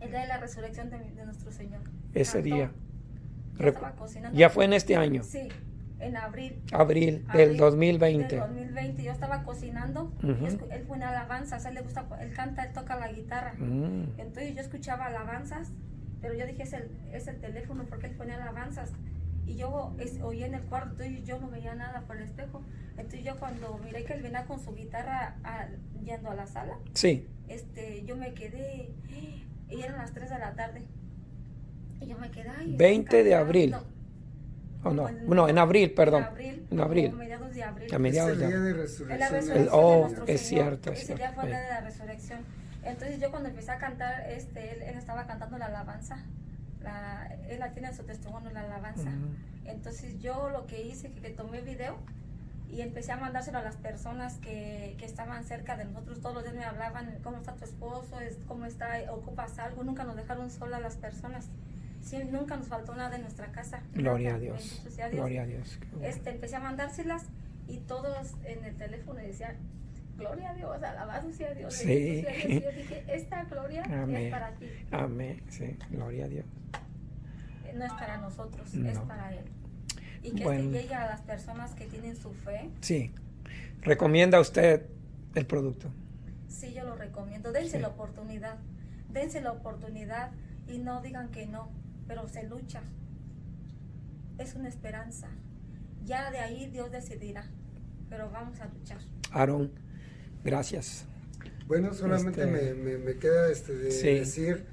el 0.00 0.10
día 0.10 0.20
de 0.20 0.26
la 0.26 0.38
resurrección 0.38 0.90
de, 0.90 0.98
nuestro 1.24 1.52
Señor. 1.52 1.80
ese 2.14 2.32
Cantó. 2.42 2.44
día. 2.56 2.72
Cocinando. 3.96 4.38
Ya 4.38 4.50
fue 4.50 4.64
en 4.64 4.72
este 4.72 4.96
año, 4.96 5.22
Sí, 5.22 5.48
en 5.98 6.16
abril. 6.16 6.60
abril 6.72 7.24
Abril 7.28 7.48
del 7.48 7.56
2020. 7.56 8.28
Del 8.36 8.40
2020. 8.40 9.02
Yo 9.02 9.12
estaba 9.12 9.42
cocinando. 9.44 10.12
él 10.22 10.84
fue 10.86 10.96
en 10.96 11.02
alabanzas. 11.02 11.64
Él 11.64 11.74
le 11.74 11.80
gusta, 11.82 12.06
él 12.20 12.32
canta, 12.34 12.64
él 12.64 12.72
toca 12.72 12.96
la 12.96 13.10
guitarra. 13.12 13.54
Mm, 13.58 14.18
Entonces 14.18 14.54
yo 14.54 14.60
escuchaba 14.60 15.06
alabanzas, 15.06 15.72
pero 16.20 16.34
yo 16.34 16.46
dije, 16.46 16.62
es 16.64 16.72
el, 16.72 16.90
es 17.12 17.26
el 17.28 17.40
teléfono 17.40 17.84
porque 17.88 18.06
él 18.06 18.14
ponía 18.14 18.34
alabanzas. 18.36 18.92
Y 19.46 19.56
yo 19.56 19.94
es- 19.98 20.20
oía 20.22 20.46
en 20.46 20.54
el 20.54 20.62
cuarto 20.62 21.04
y 21.04 21.22
yo 21.22 21.38
no 21.38 21.48
veía 21.48 21.74
nada 21.74 22.00
por 22.02 22.16
el 22.16 22.24
espejo. 22.24 22.62
Entonces 22.96 23.22
yo 23.24 23.36
cuando 23.38 23.78
miré 23.84 24.04
que 24.04 24.14
él 24.14 24.22
venía 24.22 24.44
con 24.44 24.58
su 24.60 24.74
guitarra 24.74 25.36
a- 25.44 25.68
yendo 26.04 26.30
a 26.30 26.34
la 26.34 26.46
sala, 26.46 26.76
Sí, 26.94 27.28
este, 27.48 28.04
yo 28.04 28.16
me 28.16 28.34
quedé, 28.34 28.90
y 29.68 29.80
eran 29.82 29.98
las 29.98 30.12
3 30.12 30.30
de 30.30 30.38
la 30.38 30.54
tarde. 30.54 30.82
Y 32.00 32.06
yo 32.06 32.18
me 32.18 32.30
quedé, 32.30 32.48
ay, 32.48 32.72
están 32.72 32.76
20 32.76 33.24
de 33.24 33.34
abril. 33.34 33.70
cantando. 33.72 33.96
o 34.84 34.92
no, 34.92 35.34
no, 35.34 35.48
en 35.48 35.58
abril, 35.58 35.92
perdón. 35.92 36.22
En 36.22 36.28
abril. 36.28 36.66
En 36.70 36.80
abril. 36.80 37.06
como 37.06 37.18
mediados 37.18 37.54
de 37.54 37.62
abril. 37.62 37.94
A 37.94 37.98
mediados 37.98 38.32
es 38.32 38.38
de 38.38 38.44
el 38.44 38.50
día 38.50 38.60
de 38.60 38.72
resurrección. 38.74 39.56
El- 39.56 39.68
oh, 39.72 40.08
de 40.08 40.34
es 40.34 40.40
cierto, 40.42 40.92
es 40.92 41.02
Ese 41.02 41.14
día 41.14 41.32
fue 41.32 41.44
el 41.44 41.50
cierto. 41.50 41.58
día 41.58 41.60
de 41.60 41.68
la 41.68 41.80
resurrección. 41.80 42.40
Entonces 42.82 43.20
yo 43.20 43.30
cuando 43.30 43.48
empecé 43.48 43.72
a 43.72 43.78
cantar, 43.78 44.30
este, 44.30 44.72
él, 44.74 44.82
él 44.82 44.96
estaba 44.96 45.26
cantando 45.26 45.58
la 45.58 45.66
alabanza, 45.66 46.18
la, 46.82 47.34
él 47.48 47.58
la 47.58 47.72
tiene 47.72 47.88
en 47.88 47.94
su 47.96 48.04
testimonio, 48.04 48.50
la 48.50 48.60
alabanza. 48.60 49.10
Entonces 49.64 50.20
yo 50.20 50.50
lo 50.50 50.66
que 50.66 50.82
hice, 50.86 51.10
que, 51.10 51.20
que 51.20 51.30
tomé 51.30 51.60
video 51.62 51.96
y 52.70 52.80
empecé 52.80 53.12
a 53.12 53.16
mandárselo 53.16 53.58
a 53.58 53.62
las 53.62 53.76
personas 53.76 54.38
que, 54.38 54.94
que, 54.98 55.04
estaban 55.04 55.44
cerca 55.44 55.76
de 55.76 55.84
nosotros. 55.84 56.20
Todos 56.20 56.34
los 56.34 56.44
días 56.44 56.54
me 56.54 56.64
hablaban, 56.64 57.18
¿cómo 57.22 57.38
está 57.38 57.54
tu 57.54 57.64
esposo? 57.64 58.18
¿Cómo 58.46 58.66
está? 58.66 58.88
¿Ocupas 59.10 59.58
algo? 59.58 59.82
Nunca 59.82 60.04
nos 60.04 60.16
dejaron 60.16 60.50
solas 60.50 60.80
las 60.80 60.96
personas. 60.96 61.48
Sí, 62.06 62.18
nunca 62.30 62.56
nos 62.56 62.68
faltó 62.68 62.94
nada 62.94 63.16
en 63.16 63.22
nuestra 63.22 63.50
casa. 63.50 63.82
Gloria 63.92 64.36
a 64.36 64.38
Dios. 64.38 64.80
Gloria 65.10 65.42
a 65.42 65.46
Dios. 65.46 65.76
Este, 66.02 66.30
empecé 66.30 66.54
a 66.54 66.60
mandárselas 66.60 67.24
y 67.66 67.78
todos 67.78 68.34
en 68.44 68.64
el 68.64 68.76
teléfono 68.76 69.18
decían, 69.18 69.56
gloria 70.16 70.50
a 70.50 70.54
Dios, 70.54 70.80
alabado 70.80 71.32
sea 71.32 71.52
Dios. 71.52 71.74
Sí. 71.74 72.24
yo 72.48 72.70
dije, 72.70 73.04
esta 73.08 73.42
gloria 73.46 73.82
es 73.82 74.30
para 74.30 74.52
ti. 74.52 74.66
Amén, 74.92 75.42
sí, 75.48 75.76
gloria 75.90 76.26
a 76.26 76.28
Dios. 76.28 76.46
No 77.74 77.84
es 77.84 77.92
para 77.94 78.18
nosotros, 78.18 78.72
es 78.72 78.98
para 79.00 79.34
Él. 79.34 79.44
Y 80.22 80.30
que 80.30 80.44
bueno. 80.44 80.70
llegue 80.70 80.94
a 80.94 81.08
las 81.08 81.22
personas 81.22 81.74
que 81.74 81.86
tienen 81.86 82.16
su 82.16 82.32
fe. 82.32 82.70
Sí. 82.82 83.12
¿Recomienda 83.82 84.38
usted 84.38 84.86
el 85.34 85.46
producto? 85.46 85.90
Sí, 86.48 86.72
yo 86.72 86.84
lo 86.84 86.94
recomiendo. 86.94 87.50
Dense 87.50 87.80
la 87.80 87.88
oportunidad. 87.88 88.58
Dense 89.10 89.40
la 89.40 89.50
oportunidad 89.50 90.30
y 90.68 90.78
no 90.78 91.02
digan 91.02 91.28
que 91.30 91.46
no, 91.46 91.68
pero 92.06 92.28
se 92.28 92.44
lucha. 92.44 92.82
Es 94.38 94.54
una 94.54 94.68
esperanza. 94.68 95.28
Ya 96.04 96.30
de 96.30 96.38
ahí 96.38 96.68
Dios 96.70 96.90
decidirá, 96.90 97.44
pero 98.08 98.30
vamos 98.30 98.60
a 98.60 98.66
luchar. 98.66 98.98
Aaron, 99.32 99.72
gracias. 100.44 101.06
Bueno, 101.66 101.92
solamente 101.94 102.44
este, 102.44 102.74
me, 102.74 102.98
me, 102.98 103.18
queda 103.18 103.50
este 103.50 103.74
de 103.74 104.18
decir 104.18 104.64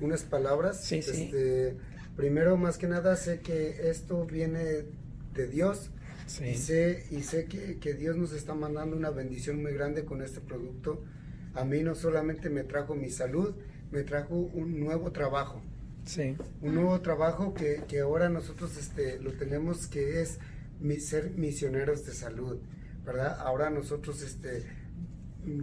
unas 0.00 0.24
palabras. 0.24 0.80
Sí, 0.80 0.98
este, 0.98 1.76
Primero, 2.16 2.56
más 2.56 2.76
que 2.76 2.86
nada, 2.86 3.16
sé 3.16 3.40
que 3.40 3.88
esto 3.88 4.26
viene 4.26 4.84
de 5.34 5.46
Dios. 5.46 5.90
Y 6.44 6.54
sé, 6.54 7.06
y 7.10 7.22
sé 7.22 7.46
que, 7.46 7.78
que, 7.78 7.94
Dios 7.94 8.16
nos 8.16 8.32
está 8.32 8.54
mandando 8.54 8.96
una 8.96 9.10
bendición 9.10 9.62
muy 9.62 9.72
grande 9.72 10.04
con 10.04 10.22
este 10.22 10.40
producto. 10.40 11.02
A 11.54 11.64
mí 11.64 11.82
no 11.82 11.94
solamente 11.94 12.50
me 12.50 12.62
trajo 12.62 12.94
mi 12.94 13.10
salud, 13.10 13.54
me 13.90 14.02
trajo 14.02 14.36
un 14.36 14.78
nuevo 14.78 15.10
trabajo. 15.12 15.62
Sí. 16.04 16.36
Un 16.62 16.74
nuevo 16.74 17.00
trabajo 17.00 17.54
que, 17.54 17.82
que 17.86 18.00
ahora 18.00 18.28
nosotros 18.28 18.76
este, 18.76 19.20
lo 19.20 19.32
tenemos 19.32 19.86
que 19.86 20.22
es 20.22 20.38
ser 21.00 21.30
misioneros 21.32 22.06
de 22.06 22.12
salud, 22.12 22.58
¿verdad? 23.04 23.38
Ahora 23.40 23.70
nosotros 23.70 24.22
este, 24.22 24.66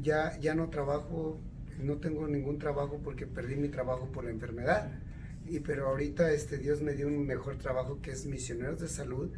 ya, 0.02 0.38
ya 0.40 0.56
no 0.56 0.70
trabajo, 0.70 1.40
no 1.80 1.98
tengo 1.98 2.28
ningún 2.28 2.60
trabajo 2.60 3.00
porque 3.04 3.26
perdí 3.26 3.56
mi 3.56 3.70
trabajo 3.70 4.12
por 4.12 4.26
la 4.26 4.32
enfermedad. 4.32 4.92
Y 5.46 5.60
pero 5.62 5.88
ahorita 5.88 6.32
este, 6.32 6.58
Dios 6.58 6.82
me 6.82 6.94
dio 6.94 7.08
un 7.08 7.26
mejor 7.26 7.58
trabajo 7.58 8.02
que 8.02 8.12
es 8.12 8.26
misioneros 8.26 8.80
de 8.80 8.88
salud. 8.88 9.32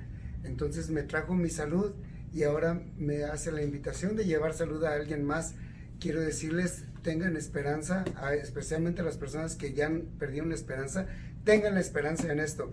Entonces 0.43 0.89
me 0.89 1.03
trajo 1.03 1.33
mi 1.33 1.49
salud 1.49 1.93
y 2.33 2.43
ahora 2.43 2.81
me 2.97 3.23
hace 3.23 3.51
la 3.51 3.61
invitación 3.61 4.15
de 4.15 4.25
llevar 4.25 4.53
salud 4.53 4.83
a 4.83 4.93
alguien 4.93 5.23
más. 5.23 5.55
Quiero 5.99 6.21
decirles, 6.21 6.85
tengan 7.01 7.35
esperanza, 7.35 8.05
especialmente 8.41 9.03
las 9.03 9.17
personas 9.17 9.55
que 9.55 9.73
ya 9.73 9.91
perdieron 10.17 10.49
la 10.49 10.55
esperanza, 10.55 11.07
tengan 11.43 11.75
la 11.75 11.79
esperanza 11.79 12.31
en 12.31 12.39
esto. 12.39 12.71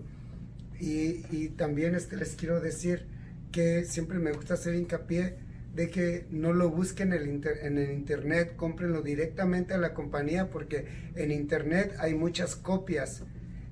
Y, 0.79 1.25
y 1.31 1.49
también 1.55 1.95
este, 1.95 2.17
les 2.17 2.35
quiero 2.35 2.59
decir 2.59 3.05
que 3.51 3.85
siempre 3.85 4.19
me 4.19 4.31
gusta 4.31 4.55
hacer 4.55 4.75
hincapié 4.75 5.37
de 5.73 5.89
que 5.89 6.25
no 6.31 6.53
lo 6.53 6.69
busquen 6.69 7.13
en 7.13 7.21
el, 7.21 7.47
en 7.61 7.77
el 7.77 7.91
internet, 7.91 8.55
cómprenlo 8.55 9.01
directamente 9.01 9.75
a 9.75 9.77
la 9.77 9.93
compañía 9.93 10.49
porque 10.49 10.87
en 11.15 11.31
internet 11.31 11.95
hay 11.99 12.15
muchas 12.15 12.55
copias 12.55 13.23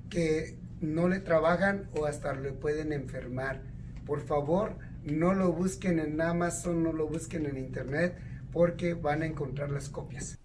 que 0.08 0.56
no 0.80 1.08
le 1.08 1.18
trabajan 1.18 1.88
o 1.94 2.06
hasta 2.06 2.34
le 2.34 2.52
pueden 2.52 2.92
enfermar. 2.92 3.62
Por 4.06 4.20
favor, 4.20 4.76
no 5.04 5.34
lo 5.34 5.52
busquen 5.52 5.98
en 5.98 6.20
Amazon, 6.20 6.82
no 6.82 6.92
lo 6.92 7.08
busquen 7.08 7.46
en 7.46 7.58
internet 7.58 8.16
porque 8.52 8.94
van 8.94 9.22
a 9.22 9.26
encontrar 9.26 9.70
las 9.70 9.88
copias. 9.88 10.38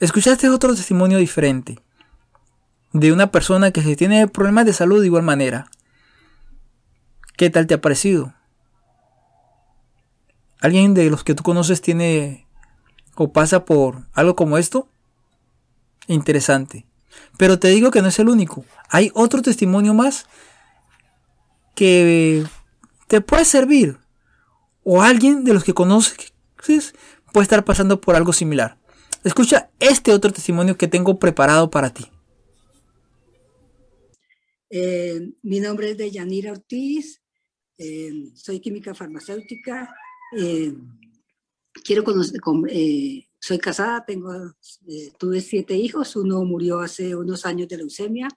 Escuchaste 0.00 0.48
otro 0.48 0.76
testimonio 0.76 1.18
diferente 1.18 1.80
de 2.92 3.12
una 3.12 3.32
persona 3.32 3.72
que 3.72 3.96
tiene 3.96 4.28
problemas 4.28 4.64
de 4.64 4.72
salud 4.72 5.00
de 5.00 5.06
igual 5.06 5.24
manera. 5.24 5.68
¿Qué 7.36 7.50
tal 7.50 7.66
te 7.66 7.74
ha 7.74 7.80
parecido? 7.80 8.32
¿Alguien 10.60 10.94
de 10.94 11.10
los 11.10 11.24
que 11.24 11.34
tú 11.34 11.42
conoces 11.42 11.80
tiene 11.80 12.46
o 13.16 13.32
pasa 13.32 13.64
por 13.64 14.06
algo 14.12 14.36
como 14.36 14.56
esto? 14.56 14.88
Interesante. 16.06 16.86
Pero 17.36 17.58
te 17.58 17.66
digo 17.66 17.90
que 17.90 18.00
no 18.00 18.06
es 18.06 18.20
el 18.20 18.28
único. 18.28 18.64
Hay 18.90 19.10
otro 19.14 19.42
testimonio 19.42 19.94
más 19.94 20.26
que 21.74 22.46
te 23.08 23.20
puede 23.20 23.44
servir. 23.44 23.98
O 24.84 25.02
alguien 25.02 25.42
de 25.42 25.54
los 25.54 25.64
que 25.64 25.74
conoces 25.74 26.32
puede 27.32 27.42
estar 27.42 27.64
pasando 27.64 28.00
por 28.00 28.14
algo 28.14 28.32
similar. 28.32 28.77
Escucha 29.28 29.70
este 29.78 30.14
otro 30.14 30.32
testimonio 30.32 30.78
que 30.78 30.88
tengo 30.88 31.18
preparado 31.18 31.68
para 31.68 31.92
ti. 31.92 32.06
Eh, 34.70 35.34
mi 35.42 35.60
nombre 35.60 35.90
es 35.90 35.98
Deyanira 35.98 36.52
Ortiz, 36.52 37.20
eh, 37.76 38.30
soy 38.34 38.58
química 38.58 38.94
farmacéutica. 38.94 39.94
Eh, 40.34 40.72
quiero 41.84 42.04
conocer, 42.04 42.40
soy 43.38 43.58
casada, 43.58 44.02
tengo, 44.06 44.32
tuve 45.18 45.42
siete 45.42 45.74
hijos, 45.74 46.16
uno 46.16 46.42
murió 46.46 46.80
hace 46.80 47.14
unos 47.14 47.44
años 47.44 47.68
de 47.68 47.76
leucemia. 47.76 48.28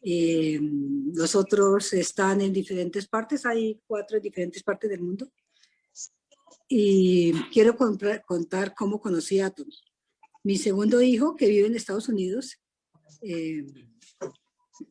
los 0.00 1.34
otros 1.34 1.92
están 1.92 2.40
en 2.40 2.54
diferentes 2.54 3.06
partes, 3.06 3.44
hay 3.44 3.82
cuatro 3.86 4.16
en 4.16 4.22
diferentes 4.22 4.62
partes 4.62 4.88
del 4.88 5.02
mundo. 5.02 5.30
Y 6.68 7.34
quiero 7.52 7.76
contar 7.76 8.74
cómo 8.74 8.98
conocí 8.98 9.40
a 9.40 9.50
Tony. 9.50 9.76
Mi 10.46 10.56
segundo 10.56 11.02
hijo, 11.02 11.34
que 11.34 11.48
vive 11.48 11.66
en 11.66 11.74
Estados 11.74 12.08
Unidos, 12.08 12.60
él 13.20 13.88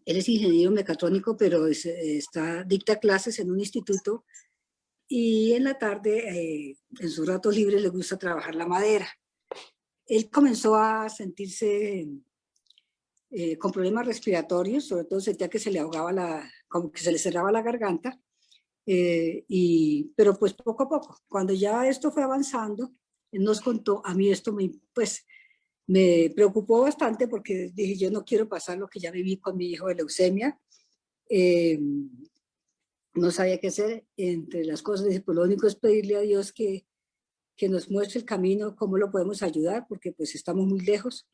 es 0.05 0.27
ingeniero 0.27 0.69
mecatrónico, 0.69 1.37
pero 1.37 1.65
está, 1.67 2.65
dicta 2.65 2.99
clases 2.99 3.39
en 3.39 3.49
un 3.49 3.61
instituto 3.61 4.25
y 5.07 5.53
en 5.53 5.63
la 5.63 5.77
tarde, 5.77 6.27
eh, 6.27 6.77
en 6.99 7.09
sus 7.09 7.25
ratos 7.25 7.55
libres, 7.55 7.81
le 7.81 7.87
gusta 7.87 8.17
trabajar 8.17 8.53
la 8.53 8.67
madera. 8.67 9.07
Él 10.05 10.29
comenzó 10.29 10.75
a 10.75 11.07
sentirse 11.07 12.05
eh, 13.29 13.57
con 13.57 13.71
problemas 13.71 14.07
respiratorios, 14.07 14.85
sobre 14.85 15.05
todo 15.05 15.21
sentía 15.21 15.49
que 15.49 15.59
se 15.59 15.71
le 15.71 15.79
ahogaba 15.79 16.11
la, 16.11 16.51
como 16.67 16.91
que 16.91 16.99
se 16.99 17.13
le 17.13 17.17
cerraba 17.17 17.49
la 17.53 17.61
garganta, 17.61 18.19
eh, 18.85 19.45
y, 19.47 20.11
pero 20.17 20.37
pues 20.37 20.53
poco 20.53 20.83
a 20.83 20.89
poco, 20.89 21.17
cuando 21.29 21.53
ya 21.53 21.87
esto 21.87 22.11
fue 22.11 22.23
avanzando, 22.23 22.91
él 23.31 23.41
nos 23.41 23.61
contó, 23.61 24.01
a 24.05 24.13
mí 24.13 24.29
esto 24.29 24.51
me, 24.51 24.69
pues 24.93 25.25
me 25.87 26.31
preocupó 26.35 26.81
bastante 26.81 27.27
porque 27.27 27.71
dije, 27.73 27.95
yo 27.95 28.11
no 28.11 28.25
quiero 28.25 28.49
pasar 28.49 28.77
lo 28.77 28.87
que 28.87 28.99
ya 28.99 29.11
viví 29.11 29.37
con 29.37 29.57
mi 29.57 29.67
hijo 29.67 29.87
de 29.87 29.95
leucemia. 29.95 30.59
Eh, 31.29 31.79
no 33.13 33.31
sabía 33.31 33.59
qué 33.59 33.67
hacer. 33.67 34.05
Entre 34.17 34.65
las 34.65 34.81
cosas, 34.81 35.07
dije, 35.07 35.21
pues 35.21 35.35
lo 35.35 35.43
único 35.43 35.67
es 35.67 35.75
pedirle 35.75 36.17
a 36.17 36.21
Dios 36.21 36.51
que, 36.51 36.85
que 37.55 37.69
nos 37.69 37.89
muestre 37.89 38.19
el 38.19 38.25
camino, 38.25 38.75
cómo 38.75 38.97
lo 38.97 39.11
podemos 39.11 39.43
ayudar, 39.43 39.85
porque 39.87 40.11
pues 40.11 40.35
estamos 40.35 40.65
muy 40.65 40.81
lejos. 40.81 41.27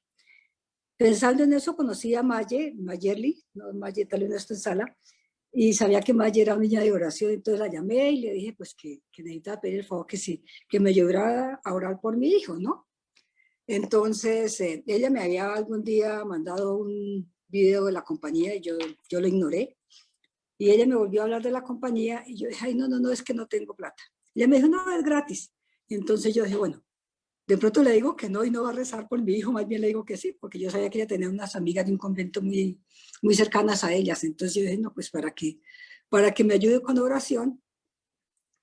Pensando 0.97 1.43
en 1.43 1.53
eso, 1.53 1.75
conocí 1.75 2.13
a 2.13 2.21
Maye, 2.21 2.73
Mayerly, 2.77 3.43
no 3.53 3.73
Maye 3.73 4.05
tal 4.05 4.21
vez 4.21 4.29
no 4.29 4.35
está 4.35 4.53
en 4.53 4.59
sala, 4.59 4.97
y 5.51 5.73
sabía 5.73 6.01
que 6.01 6.13
Maye 6.13 6.43
era 6.43 6.53
una 6.53 6.61
niña 6.61 6.81
de 6.81 6.91
oración, 6.91 7.31
entonces 7.31 7.59
la 7.59 7.71
llamé 7.71 8.11
y 8.11 8.21
le 8.21 8.33
dije 8.33 8.53
pues 8.53 8.75
que, 8.75 9.01
que 9.11 9.23
necesitaba 9.23 9.59
pedir 9.59 9.79
el 9.79 9.85
favor 9.85 10.05
que 10.05 10.17
sí, 10.17 10.43
que 10.69 10.79
me 10.79 10.91
ayudara 10.91 11.59
a 11.63 11.73
orar 11.73 11.99
por 11.99 12.15
mi 12.17 12.29
hijo, 12.29 12.55
¿no? 12.57 12.87
Entonces, 13.67 14.59
eh, 14.61 14.83
ella 14.87 15.09
me 15.09 15.21
había 15.21 15.53
algún 15.53 15.83
día 15.83 16.23
mandado 16.25 16.77
un 16.77 17.31
video 17.47 17.85
de 17.85 17.91
la 17.91 18.03
compañía 18.03 18.55
y 18.55 18.61
yo, 18.61 18.77
yo 19.09 19.21
lo 19.21 19.27
ignoré. 19.27 19.77
Y 20.57 20.69
ella 20.71 20.85
me 20.85 20.95
volvió 20.95 21.21
a 21.21 21.23
hablar 21.23 21.41
de 21.41 21.51
la 21.51 21.63
compañía 21.63 22.23
y 22.25 22.37
yo 22.37 22.47
dije, 22.47 22.65
ay, 22.65 22.75
no, 22.75 22.87
no, 22.87 22.99
no, 22.99 23.11
es 23.11 23.23
que 23.23 23.33
no 23.33 23.47
tengo 23.47 23.75
plata. 23.75 24.03
Y 24.33 24.41
ella 24.41 24.47
me 24.47 24.57
dijo, 24.57 24.67
no, 24.67 24.91
es 24.95 25.03
gratis. 25.03 25.53
Entonces 25.89 26.33
yo 26.33 26.43
dije, 26.43 26.55
bueno, 26.55 26.83
de 27.47 27.57
pronto 27.57 27.83
le 27.83 27.91
digo 27.91 28.15
que 28.15 28.29
no 28.29 28.45
y 28.45 28.51
no 28.51 28.63
va 28.63 28.69
a 28.69 28.73
rezar 28.73 29.07
por 29.09 29.21
mi 29.21 29.33
hijo, 29.33 29.51
más 29.51 29.67
bien 29.67 29.81
le 29.81 29.87
digo 29.87 30.05
que 30.05 30.15
sí, 30.15 30.31
porque 30.31 30.59
yo 30.59 30.69
sabía 30.69 30.89
que 30.89 30.99
ella 30.99 31.07
tenía 31.07 31.29
unas 31.29 31.55
amigas 31.55 31.85
de 31.85 31.91
un 31.91 31.97
convento 31.97 32.41
muy, 32.41 32.79
muy 33.21 33.35
cercanas 33.35 33.83
a 33.83 33.93
ellas. 33.93 34.23
Entonces 34.23 34.55
yo 34.55 34.61
dije, 34.61 34.77
no, 34.77 34.93
pues 34.93 35.09
para 35.09 35.31
que, 35.31 35.59
para 36.07 36.31
que 36.31 36.43
me 36.43 36.53
ayude 36.53 36.81
con 36.81 36.97
oración, 36.97 37.61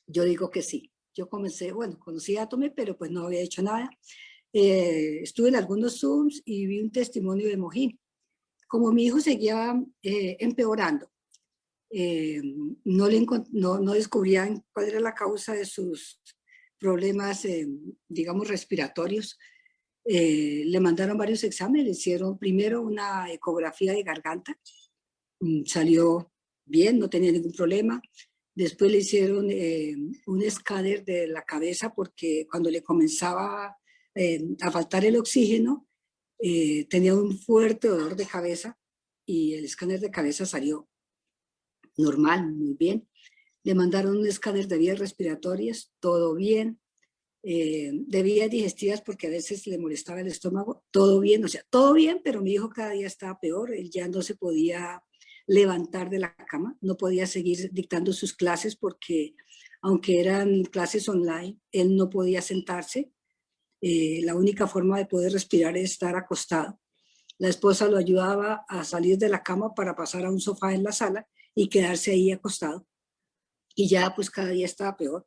yo 0.07 0.25
digo 0.25 0.51
que 0.51 0.63
sí. 0.63 0.93
Yo 1.15 1.29
comencé, 1.29 1.73
bueno, 1.73 1.99
conocí 1.99 2.37
a 2.37 2.47
Tome, 2.47 2.71
pero 2.71 2.97
pues 2.97 3.11
no 3.11 3.27
había 3.27 3.41
hecho 3.41 3.61
nada. 3.61 3.91
Eh, 4.53 5.21
estuve 5.23 5.49
en 5.49 5.57
algunos 5.57 6.01
Zooms 6.01 6.43
y 6.45 6.67
vi 6.67 6.81
un 6.81 6.91
testimonio 6.91 7.49
de 7.49 7.57
Mojín. 7.57 7.99
Como 8.67 8.93
mi 8.93 9.05
hijo 9.07 9.21
seguía 9.21 9.75
eh, 10.03 10.37
empeorando, 10.41 11.11
eh, 11.91 12.43
no, 12.85 13.09
le, 13.09 13.27
no, 13.53 13.79
no, 13.79 13.93
descubrían 13.93 14.63
cuál 14.73 14.89
era 14.89 15.01
la 15.01 15.15
causa 15.15 15.55
de 15.55 15.65
sus 15.65 16.21
problemas, 16.79 17.47
digamos, 18.09 18.49
respiratorios. 18.49 19.39
eh, 20.05 20.65
le 20.67 20.81
mandaron 20.81 21.19
varios 21.19 21.45
exámenes, 21.45 21.85
le 21.85 21.93
hicieron 21.93 22.39
primero 22.39 22.81
una 22.83 23.31
ecografía 23.33 23.93
de 23.93 24.03
garganta, 24.03 24.59
mm, 25.41 25.65
salió 25.67 26.33
bien, 26.65 26.99
no 26.99 27.11
tenía 27.11 27.33
ningún 27.33 27.53
problema. 27.53 28.01
Después 28.55 28.91
le 28.91 28.99
hicieron 28.99 29.51
eh, 29.51 29.97
un 30.27 30.43
escáner 30.43 31.05
de 31.05 31.29
la 31.29 31.43
cabeza 31.43 31.95
porque 31.95 32.47
cuando 32.51 32.71
le 32.71 32.83
comenzaba 32.83 33.77
eh, 34.15 34.43
a 34.61 34.71
faltar 34.71 35.05
el 35.05 35.17
oxígeno, 35.17 35.87
tenía 36.89 37.17
un 37.17 37.37
fuerte 37.37 37.89
dolor 37.89 38.15
de 38.15 38.25
cabeza 38.25 38.79
y 39.27 39.55
el 39.55 39.65
escáner 39.65 39.99
de 39.99 40.13
cabeza 40.13 40.47
salió 40.47 40.89
normal, 41.97 42.53
muy 42.53 42.75
bien. 42.75 43.09
Le 43.65 43.75
mandaron 43.75 44.19
un 44.19 44.27
escáner 44.27 44.69
de 44.69 44.79
vías 44.79 45.01
respiratorias, 45.01 45.93
todo 45.99 46.37
bien 46.37 46.79
eh, 47.45 47.93
de 47.93 48.23
vías 48.25 48.51
digestivas 48.51 49.01
porque 49.01 49.29
a 49.29 49.31
veces 49.31 49.69
le 49.69 49.79
molestaba 49.79 50.21
el 50.21 50.27
estómago, 50.27 50.85
todo 50.91 51.21
bien, 51.21 51.45
o 51.45 51.49
sea, 51.49 51.63
todo 51.71 51.93
bien, 51.95 52.21
pero 52.25 52.43
mi 52.43 52.53
hijo 52.53 52.69
cada 52.69 52.91
día 52.91 53.07
estaba 53.07 53.39
peor, 53.39 53.73
él 53.73 53.91
ya 53.91 54.09
no 54.09 54.23
se 54.23 54.35
podía 54.35 55.05
levantar 55.47 56.11
de 56.11 56.19
la 56.19 56.35
cama, 56.35 56.77
no 56.81 56.97
podía 56.97 57.29
seguir 57.29 57.71
dictando 57.73 58.13
sus 58.13 58.35
clases 58.35 58.75
porque 58.75 59.35
aunque 59.81 60.21
eran 60.21 60.65
clases 60.65 61.09
online, 61.09 61.59
él 61.71 61.95
no 61.95 62.11
podía 62.11 62.43
sentarse, 62.43 63.13
eh, 63.81 64.21
la 64.25 64.35
única 64.35 64.67
forma 64.67 64.99
de 64.99 65.07
poder 65.07 65.33
respirar 65.33 65.77
es 65.77 65.93
estar 65.93 66.17
acostado. 66.17 66.81
La 67.39 67.49
esposa 67.49 67.89
lo 67.89 67.97
ayudaba 67.97 68.65
a 68.69 68.83
salir 68.85 69.17
de 69.19 69.29
la 69.29 69.43
cama 69.43 69.73
para 69.75 69.95
pasar 69.95 70.25
a 70.25 70.31
un 70.31 70.41
sofá 70.41 70.75
en 70.75 70.83
la 70.83 70.93
sala 70.93 71.29
y 71.55 71.69
quedarse 71.69 72.11
ahí 72.11 72.33
acostado. 72.33 72.87
Y 73.77 73.89
ya 73.89 74.13
pues 74.15 74.29
cada 74.31 74.49
día 74.49 74.67
estaba 74.67 74.97
peor. 74.97 75.27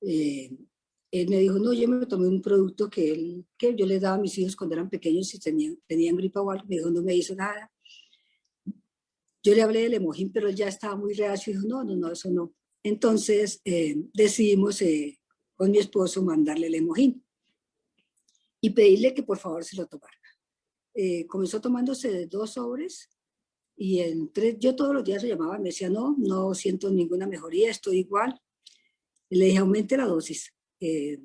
Eh, 0.00 0.50
él 1.12 1.28
me 1.28 1.38
dijo, 1.38 1.58
no, 1.60 1.72
yo 1.72 1.86
me 1.86 2.04
tomé 2.06 2.26
un 2.26 2.42
producto 2.42 2.90
que, 2.90 3.12
él, 3.12 3.46
que 3.56 3.76
yo 3.76 3.86
les 3.86 4.00
daba 4.00 4.16
a 4.16 4.20
mis 4.20 4.36
hijos 4.38 4.56
cuando 4.56 4.74
eran 4.74 4.90
pequeños 4.90 5.32
y 5.34 5.38
tenían, 5.38 5.78
tenían 5.86 6.16
gripa 6.16 6.40
o 6.40 6.50
algo. 6.50 6.66
Me 6.66 6.76
dijo, 6.76 6.90
no 6.90 7.02
me 7.02 7.14
hizo 7.14 7.36
nada. 7.36 7.70
Yo 9.44 9.54
le 9.54 9.62
hablé 9.62 9.82
del 9.82 9.94
emojín, 9.94 10.32
pero 10.32 10.48
él 10.48 10.56
ya 10.56 10.66
estaba 10.66 10.96
muy 10.96 11.14
reacio 11.14 11.52
y 11.52 11.56
dijo, 11.56 11.68
no, 11.68 11.84
no, 11.84 11.94
no, 11.94 12.10
eso 12.10 12.28
no. 12.30 12.52
Entonces 12.82 13.60
eh, 13.64 13.96
decidimos 14.12 14.82
eh, 14.82 15.20
con 15.54 15.70
mi 15.70 15.78
esposo 15.78 16.24
mandarle 16.24 16.66
el 16.66 16.74
emojín 16.74 17.25
y 18.66 18.70
pedirle 18.70 19.14
que 19.14 19.22
por 19.22 19.38
favor 19.38 19.64
se 19.64 19.76
lo 19.76 19.86
tomara. 19.86 20.18
Eh, 20.92 21.24
comenzó 21.28 21.60
tomándose 21.60 22.26
dos 22.26 22.54
sobres 22.54 23.08
y 23.76 24.00
en 24.00 24.32
tres, 24.32 24.56
yo 24.58 24.74
todos 24.74 24.92
los 24.92 25.04
días 25.04 25.22
lo 25.22 25.28
llamaba, 25.28 25.58
me 25.58 25.68
decía, 25.68 25.88
no, 25.88 26.16
no 26.18 26.52
siento 26.52 26.90
ninguna 26.90 27.28
mejoría, 27.28 27.70
estoy 27.70 27.98
igual. 27.98 28.40
le 29.30 29.44
dije, 29.44 29.58
aumente 29.58 29.96
la 29.96 30.06
dosis 30.06 30.52
eh, 30.80 31.20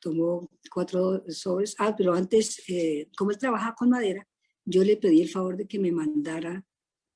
tomó 0.00 0.50
cuatro 0.68 1.22
sobres. 1.28 1.76
Ah, 1.78 1.94
pero 1.96 2.12
antes, 2.12 2.60
eh, 2.68 3.08
como 3.16 3.30
él 3.30 3.38
trabaja 3.38 3.72
con 3.78 3.90
madera, 3.90 4.26
yo 4.64 4.82
le 4.82 4.96
pedí 4.96 5.22
el 5.22 5.28
favor 5.28 5.56
de 5.56 5.68
que 5.68 5.78
me 5.78 5.92
mandara 5.92 6.66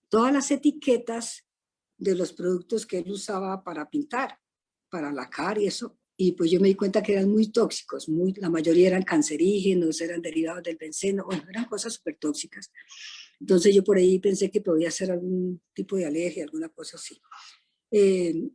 todas 0.08 0.32
las 0.32 0.52
etiquetas 0.52 1.44
de 1.96 2.14
los 2.14 2.32
productos 2.32 2.86
que 2.86 2.98
él 2.98 3.10
usaba 3.10 3.64
para 3.64 3.90
pintar, 3.90 4.38
para 4.88 5.10
lacar 5.10 5.58
y 5.58 5.66
eso. 5.66 5.98
Y 6.20 6.32
pues 6.32 6.50
yo 6.50 6.60
me 6.60 6.66
di 6.66 6.74
cuenta 6.74 7.00
que 7.00 7.12
eran 7.12 7.30
muy 7.30 7.52
tóxicos, 7.52 8.08
muy, 8.08 8.34
la 8.34 8.50
mayoría 8.50 8.88
eran 8.88 9.04
cancerígenos, 9.04 10.00
eran 10.00 10.20
derivados 10.20 10.64
del 10.64 10.76
benceno, 10.76 11.24
bueno, 11.24 11.44
eran 11.48 11.66
cosas 11.66 11.92
súper 11.94 12.16
tóxicas. 12.16 12.72
Entonces 13.38 13.72
yo 13.72 13.84
por 13.84 13.98
ahí 13.98 14.18
pensé 14.18 14.50
que 14.50 14.60
podía 14.60 14.90
ser 14.90 15.12
algún 15.12 15.62
tipo 15.72 15.94
de 15.94 16.06
alergia, 16.06 16.42
alguna 16.42 16.70
cosa 16.70 16.96
así. 16.96 17.20
Eh, 17.92 18.50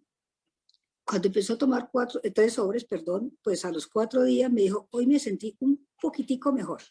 cuando 1.06 1.28
empezó 1.30 1.54
a 1.54 1.58
tomar 1.58 1.90
cuatro, 1.90 2.20
eh, 2.22 2.32
tres 2.32 2.54
sobres, 2.54 2.84
perdón, 2.84 3.38
pues 3.42 3.64
a 3.64 3.72
los 3.72 3.88
cuatro 3.88 4.26
días 4.26 4.52
me 4.52 4.62
dijo, 4.64 4.90
hoy 4.92 5.08
me 5.08 5.18
sentí 5.18 5.56
un 5.62 5.88
poquitico 6.02 6.52
mejor, 6.52 6.82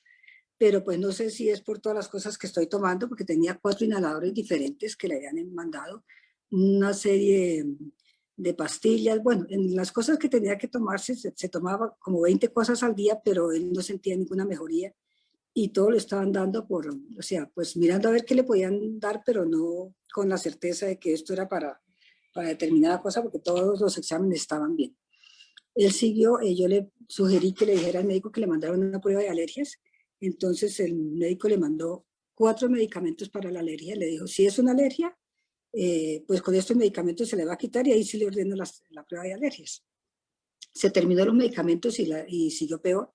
pero 0.57 0.83
pues 0.83 0.99
no 0.99 1.13
sé 1.13 1.29
si 1.29 1.51
es 1.51 1.61
por 1.61 1.81
todas 1.81 1.97
las 1.97 2.09
cosas 2.09 2.39
que 2.39 2.47
estoy 2.47 2.67
tomando, 2.67 3.09
porque 3.09 3.25
tenía 3.25 3.59
cuatro 3.61 3.85
inhaladores 3.85 4.33
diferentes 4.33 4.97
que 4.97 5.09
le 5.09 5.17
habían 5.17 5.53
mandado, 5.53 6.03
una 6.51 6.95
serie 6.95 7.67
de 8.37 8.55
pastillas, 8.55 9.23
bueno, 9.23 9.47
en 9.49 9.75
las 9.77 9.93
cosas 9.93 10.19
que 10.19 10.29
tenía 10.29 10.59
que 10.59 10.69
tomarse, 10.69 11.15
se, 11.15 11.49
tomaba 11.49 11.95
como 11.99 12.23
20 12.23 12.49
cosas 12.49 12.83
al 12.83 12.95
día, 12.95 13.21
pero 13.25 13.53
él 13.53 13.73
no 13.73 13.83
sentía 13.83 14.17
ninguna 14.17 14.45
mejoría. 14.45 14.95
Y 15.55 15.69
todo 15.69 15.91
lo 15.91 15.97
estaban 15.97 16.33
dando 16.33 16.67
por, 16.67 16.89
o 16.89 17.23
sea, 17.23 17.51
pues 17.55 17.77
mirando 17.77 18.09
a 18.09 18.13
ver 18.13 18.25
qué 18.25 18.35
le 18.35 18.45
podían 18.45 18.99
dar, 18.99 19.23
pero 19.25 19.45
no 19.45 19.95
con 20.13 20.29
la 20.29 20.39
certeza 20.39 20.87
de 20.87 20.99
que 20.99 21.13
esto 21.13 21.35
era 21.35 21.49
para 21.49 21.83
para 22.33 22.49
determinada 22.49 23.01
cosa 23.01 23.23
porque 23.23 23.39
todos 23.39 23.81
los 23.81 23.99
exámenes 23.99 24.41
estaban 24.41 24.77
bien. 24.77 24.97
Él 25.75 25.93
siguió, 25.93 26.41
eh, 26.41 26.55
yo 26.55 26.69
le 26.69 26.91
sugerí 27.09 27.53
que 27.53 27.67
le 27.67 27.73
dijera 27.73 28.01
al 28.01 28.07
médico 28.07 28.31
que 28.31 28.41
le 28.41 28.47
mandara 28.47 28.75
una 28.75 29.01
prueba 29.01 29.21
de 29.21 29.29
alergias, 29.29 29.81
entonces 30.21 30.79
el 30.81 30.95
médico 30.95 31.49
le 31.49 31.59
mandó 31.59 32.07
cuatro 32.35 32.69
medicamentos 32.69 33.29
para 33.29 33.51
la 33.51 33.61
alergia, 33.61 33.97
le 33.97 34.07
dijo, 34.07 34.27
si 34.27 34.47
es 34.47 34.59
una 34.59 34.73
alergia, 34.73 35.17
eh, 35.73 36.23
pues 36.27 36.43
con 36.43 36.55
estos 36.55 36.77
medicamentos 36.77 37.29
se 37.29 37.37
le 37.37 37.47
va 37.47 37.55
a 37.55 37.59
quitar 37.59 37.87
y 37.87 37.93
ahí 37.93 38.05
sí 38.05 38.19
le 38.19 38.27
ordeno 38.27 38.55
la 38.57 39.05
prueba 39.05 39.25
de 39.25 39.35
alergias. 39.35 39.83
Se 40.75 40.91
terminó 40.91 41.25
los 41.25 41.35
medicamentos 41.35 41.99
y, 41.99 42.07
la, 42.07 42.25
y 42.29 42.51
siguió 42.51 42.81
peor. 42.81 43.13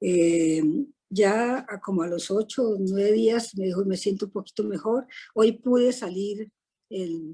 Eh, 0.00 0.62
ya 1.08 1.66
como 1.82 2.02
a 2.02 2.08
los 2.08 2.30
ocho 2.30 2.70
o 2.70 2.76
nueve 2.78 3.12
días 3.12 3.56
me 3.56 3.66
dijo, 3.66 3.84
me 3.84 3.96
siento 3.96 4.26
un 4.26 4.32
poquito 4.32 4.64
mejor. 4.64 5.06
Hoy 5.34 5.52
pude 5.52 5.92
salir 5.92 6.50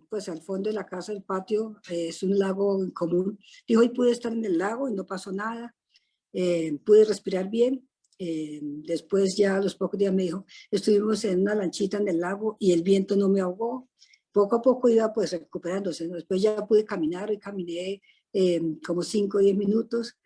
pues 0.09 0.29
al 0.29 0.41
fondo 0.41 0.71
de 0.71 0.75
la 0.75 0.87
casa, 0.87 1.11
el 1.11 1.25
patio, 1.25 1.81
eh, 1.91 2.09
es 2.09 2.23
un 2.23 2.39
lago 2.39 2.79
común. 2.95 3.39
Dijo, 3.67 3.81
hoy 3.81 3.89
pude 3.89 4.13
estar 4.13 4.33
en 4.33 4.45
el 4.45 4.57
lago 4.59 4.89
y 4.89 4.95
no 4.95 5.05
pasó 5.05 5.33
nada, 5.33 5.75
pude 6.33 7.05
respirar 7.05 7.51
bien. 7.51 7.89
Después 8.19 9.37
ya 9.37 9.57
a 9.57 9.61
los 9.61 9.75
pocos 9.75 9.99
días 9.99 10.13
me 10.13 10.25
dijo, 10.25 10.45
estuvimos 10.71 11.25
en 11.25 11.41
una 11.41 11.55
lanchita 11.55 11.99
en 11.99 12.09
el 12.09 12.21
lago 12.21 12.57
y 12.61 12.73
el 12.73 12.83
viento 12.83 13.17
no 13.17 13.29
me 13.29 13.41
ahogó. 13.41 13.89
Poco 14.33 14.57
a 14.57 14.63
poco 14.63 14.89
iba 14.89 15.13
pues 15.13 15.33
recuperándose. 15.33 16.09
Después 16.09 16.43
ya 16.43 16.67
pude 16.67 16.85
caminar, 16.85 17.31
hoy 17.31 17.39
caminé 17.39 18.03
como 18.87 19.03
5 19.03 19.39
o 19.39 19.41
10 19.41 19.57
minutos. 19.57 20.17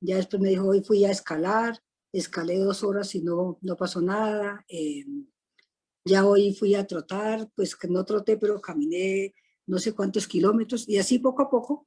Ya 0.00 0.16
después 0.16 0.40
me 0.40 0.50
dijo, 0.50 0.68
hoy 0.68 0.80
fui 0.80 1.04
a 1.04 1.10
escalar, 1.10 1.82
escalé 2.12 2.58
dos 2.58 2.84
horas 2.84 3.14
y 3.14 3.22
no, 3.22 3.58
no 3.62 3.76
pasó 3.76 4.00
nada. 4.00 4.64
Ya 6.04 6.26
hoy 6.26 6.54
fui 6.54 6.74
a 6.74 6.86
trotar, 6.86 7.50
pues 7.54 7.76
que 7.76 7.88
no 7.88 8.04
troté, 8.04 8.36
pero 8.36 8.60
caminé 8.60 9.34
no 9.68 9.78
sé 9.78 9.94
cuántos 9.94 10.26
kilómetros 10.26 10.88
y 10.88 10.98
así 10.98 11.18
poco 11.18 11.42
a 11.42 11.50
poco, 11.50 11.86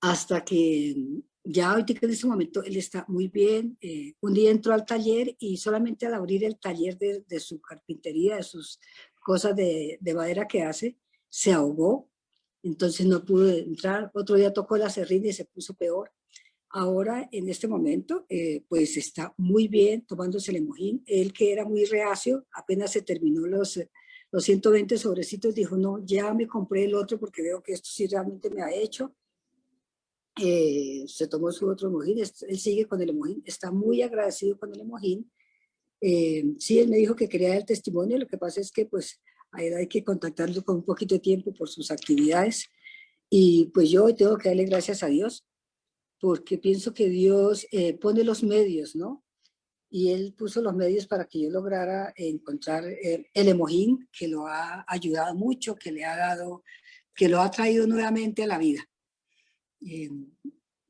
hasta 0.00 0.44
que 0.44 0.96
ya 1.44 1.74
hoy 1.74 1.84
en 1.88 2.10
este 2.10 2.26
momento 2.26 2.62
él 2.62 2.76
está 2.76 3.04
muy 3.08 3.28
bien. 3.28 3.78
Eh, 3.80 4.14
un 4.20 4.34
día 4.34 4.50
entró 4.50 4.74
al 4.74 4.84
taller 4.84 5.34
y 5.38 5.56
solamente 5.56 6.06
al 6.06 6.14
abrir 6.14 6.44
el 6.44 6.58
taller 6.58 6.98
de, 6.98 7.24
de 7.26 7.40
su 7.40 7.60
carpintería, 7.60 8.36
de 8.36 8.42
sus 8.42 8.80
cosas 9.28 9.54
de, 9.54 9.98
de, 10.00 10.14
madera 10.14 10.48
que 10.48 10.62
hace, 10.62 10.96
se 11.28 11.52
ahogó. 11.52 12.08
Entonces 12.62 13.04
no 13.04 13.22
pudo 13.26 13.50
entrar. 13.50 14.10
Otro 14.14 14.36
día 14.36 14.54
tocó 14.54 14.78
la 14.78 14.88
serrina 14.88 15.28
y 15.28 15.34
se 15.34 15.44
puso 15.44 15.74
peor. 15.74 16.10
Ahora, 16.70 17.28
en 17.30 17.46
este 17.50 17.68
momento, 17.68 18.24
eh, 18.30 18.64
pues 18.70 18.96
está 18.96 19.34
muy 19.36 19.68
bien 19.68 20.06
tomándose 20.06 20.50
el 20.50 20.56
emojín. 20.56 21.02
Él 21.04 21.34
que 21.34 21.52
era 21.52 21.66
muy 21.66 21.84
reacio, 21.84 22.46
apenas 22.54 22.92
se 22.92 23.02
terminó 23.02 23.46
los, 23.46 23.78
los 24.32 24.44
120 24.44 24.96
sobrecitos, 24.96 25.54
dijo, 25.54 25.76
no, 25.76 26.02
ya 26.06 26.32
me 26.32 26.46
compré 26.46 26.84
el 26.84 26.94
otro 26.94 27.20
porque 27.20 27.42
veo 27.42 27.62
que 27.62 27.74
esto 27.74 27.90
sí 27.92 28.06
realmente 28.06 28.48
me 28.48 28.62
ha 28.62 28.72
hecho. 28.72 29.14
Eh, 30.42 31.04
se 31.06 31.28
tomó 31.28 31.52
su 31.52 31.68
otro 31.68 31.88
emojín, 31.88 32.18
él 32.20 32.58
sigue 32.58 32.86
con 32.86 33.02
el 33.02 33.10
emojín, 33.10 33.42
está 33.44 33.70
muy 33.70 34.00
agradecido 34.00 34.58
con 34.58 34.72
el 34.72 34.80
emojín. 34.80 35.30
Eh, 36.00 36.44
sí, 36.58 36.78
él 36.78 36.88
me 36.88 36.96
dijo 36.96 37.16
que 37.16 37.28
quería 37.28 37.56
el 37.56 37.66
testimonio, 37.66 38.18
lo 38.18 38.26
que 38.26 38.38
pasa 38.38 38.60
es 38.60 38.70
que 38.70 38.86
pues 38.86 39.20
hay 39.50 39.86
que 39.88 40.04
contactarlo 40.04 40.62
con 40.62 40.76
un 40.76 40.84
poquito 40.84 41.14
de 41.14 41.20
tiempo 41.20 41.52
por 41.52 41.68
sus 41.68 41.90
actividades. 41.90 42.68
Y 43.30 43.70
pues 43.74 43.90
yo 43.90 44.14
tengo 44.14 44.38
que 44.38 44.48
darle 44.48 44.64
gracias 44.64 45.02
a 45.02 45.06
Dios 45.06 45.46
porque 46.20 46.58
pienso 46.58 46.94
que 46.94 47.08
Dios 47.08 47.66
eh, 47.70 47.94
pone 47.94 48.24
los 48.24 48.42
medios, 48.42 48.96
¿no? 48.96 49.24
Y 49.90 50.10
Él 50.10 50.34
puso 50.36 50.60
los 50.60 50.74
medios 50.74 51.06
para 51.06 51.26
que 51.26 51.40
yo 51.40 51.50
lograra 51.50 52.12
encontrar 52.16 52.84
eh, 52.84 53.30
el 53.32 53.48
emojín, 53.48 54.08
que 54.12 54.28
lo 54.28 54.46
ha 54.46 54.84
ayudado 54.86 55.34
mucho, 55.34 55.76
que 55.76 55.92
le 55.92 56.04
ha 56.04 56.16
dado, 56.16 56.62
que 57.14 57.28
lo 57.28 57.40
ha 57.40 57.50
traído 57.50 57.86
nuevamente 57.86 58.42
a 58.42 58.46
la 58.46 58.58
vida. 58.58 58.84
Eh, 59.86 60.10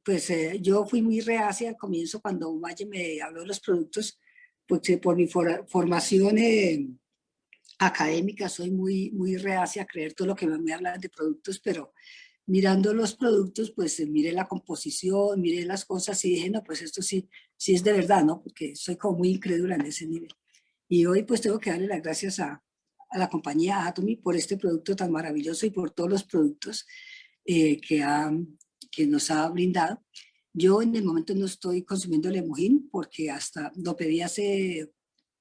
pues 0.03 0.33
yo 0.63 0.87
fui 0.87 1.03
muy 1.03 1.21
reacia 1.21 1.69
al 1.69 1.77
comienzo 1.77 2.23
cuando 2.23 2.59
Valle 2.59 2.87
me 2.87 3.21
habló 3.21 3.43
de 3.43 3.49
los 3.49 3.61
productos, 3.61 4.19
porque 4.69 4.99
por 4.99 5.17
mi 5.17 5.27
formación 5.27 6.37
académica 7.79 8.49
soy 8.49 8.71
muy, 8.71 9.11
muy 9.13 9.37
reacia 9.37 9.83
a 9.83 9.87
creer 9.87 10.13
todo 10.15 10.29
lo 10.29 10.37
que 10.37 10.47
me 10.47 10.75
hablan 10.75 11.01
de 11.01 11.09
productos, 11.09 11.59
pero 11.61 11.95
mirando 12.47 12.95
los 12.95 13.15
productos, 13.15 13.71
pues 13.71 13.99
eh, 14.01 14.07
miré 14.07 14.33
la 14.33 14.47
composición, 14.47 15.41
miré 15.41 15.65
las 15.65 15.85
cosas 15.85 16.25
y 16.25 16.31
dije, 16.31 16.51
no, 16.51 16.63
pues 16.65 16.83
esto 16.83 17.03
sí, 17.03 17.29
sí 17.57 17.75
es 17.75 17.85
de 17.85 17.93
verdad, 17.93 18.25
¿no? 18.25 18.43
Porque 18.43 18.75
soy 18.75 18.97
como 18.97 19.19
muy 19.19 19.31
incrédula 19.31 19.77
en 19.77 19.87
ese 19.87 20.07
nivel. 20.07 20.35
Y 20.89 21.05
hoy 21.07 21.25
pues 21.25 21.43
tengo 21.43 21.59
que 21.59 21.71
darle 21.71 21.87
las 21.87 22.03
gracias 22.03 22.41
a, 22.41 22.63
a 23.11 23.19
la 23.19 23.29
compañía 23.29 23.87
Atomy 23.87 24.17
por 24.17 24.35
este 24.35 24.57
producto 24.57 24.97
tan 24.97 25.13
maravilloso 25.13 25.67
y 25.67 25.71
por 25.71 25.91
todos 25.91 26.11
los 26.11 26.25
productos 26.25 26.87
eh, 27.45 27.81
que, 27.81 28.03
ha, 28.03 28.31
que 28.91 29.07
nos 29.07 29.31
ha 29.31 29.49
brindado. 29.51 30.03
Yo 30.53 30.83
en 30.83 30.95
el 30.97 31.05
momento 31.05 31.35
no 31.35 31.47
estoy 31.47 31.83
consumiendo 31.83 32.29
el 32.29 32.37
emojín 32.37 32.89
porque 32.91 33.31
hasta 33.31 33.73
lo 33.77 33.97
pedí 33.97 34.23
hace, 34.23 34.93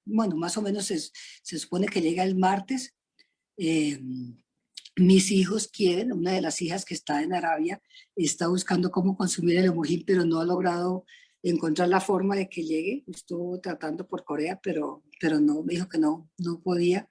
bueno, 0.06 0.36
más 0.36 0.58
o 0.58 0.62
menos 0.62 0.86
se, 0.86 1.00
se 1.00 1.60
supone 1.60 1.88
que 1.88 2.02
llega 2.02 2.24
el 2.24 2.36
martes. 2.36 2.96
Eh, 3.58 4.00
mis 4.96 5.32
hijos 5.32 5.68
quieren, 5.68 6.12
una 6.12 6.32
de 6.32 6.42
las 6.42 6.62
hijas 6.62 6.84
que 6.84 6.94
está 6.94 7.22
en 7.22 7.34
Arabia 7.34 7.82
está 8.16 8.48
buscando 8.48 8.92
cómo 8.92 9.16
consumir 9.16 9.58
el 9.58 9.66
emojín, 9.66 10.04
pero 10.06 10.26
no 10.26 10.40
ha 10.40 10.46
logrado 10.46 11.06
encontrar 11.44 11.88
la 11.90 12.02
forma 12.02 12.36
de 12.36 12.50
que 12.50 12.64
llegue. 12.64 13.04
Estuvo 13.08 13.60
tratando 13.60 14.08
por 14.08 14.24
Corea, 14.24 14.60
pero, 14.62 15.04
pero 15.20 15.40
no, 15.40 15.64
me 15.64 15.76
dijo 15.76 15.88
que 15.88 16.00
no, 16.00 16.30
no 16.38 16.60
podía. 16.62 17.10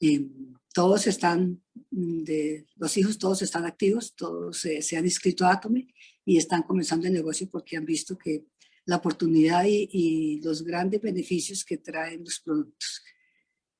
Eh, 0.00 0.28
todos 0.74 1.06
están, 1.06 1.62
mm, 1.90 2.22
de, 2.24 2.66
los 2.76 2.96
hijos 2.98 3.18
todos 3.18 3.40
están 3.40 3.64
activos, 3.64 4.14
todos 4.14 4.58
se 4.58 4.96
han 4.96 5.06
inscrito 5.06 5.46
a 5.46 5.52
Atome 5.52 5.88
y 6.26 6.36
están 6.36 6.64
comenzando 6.64 7.06
el 7.06 7.14
negocio 7.14 7.48
porque 7.48 7.76
han 7.76 7.86
visto 7.86 8.18
que 8.18 8.44
la 8.84 8.96
oportunidad 8.96 9.64
y, 9.66 10.40
los 10.42 10.62
grandes 10.62 11.00
beneficios 11.00 11.64
que 11.64 11.78
traen 11.78 12.24
los 12.24 12.40
productos. 12.40 13.02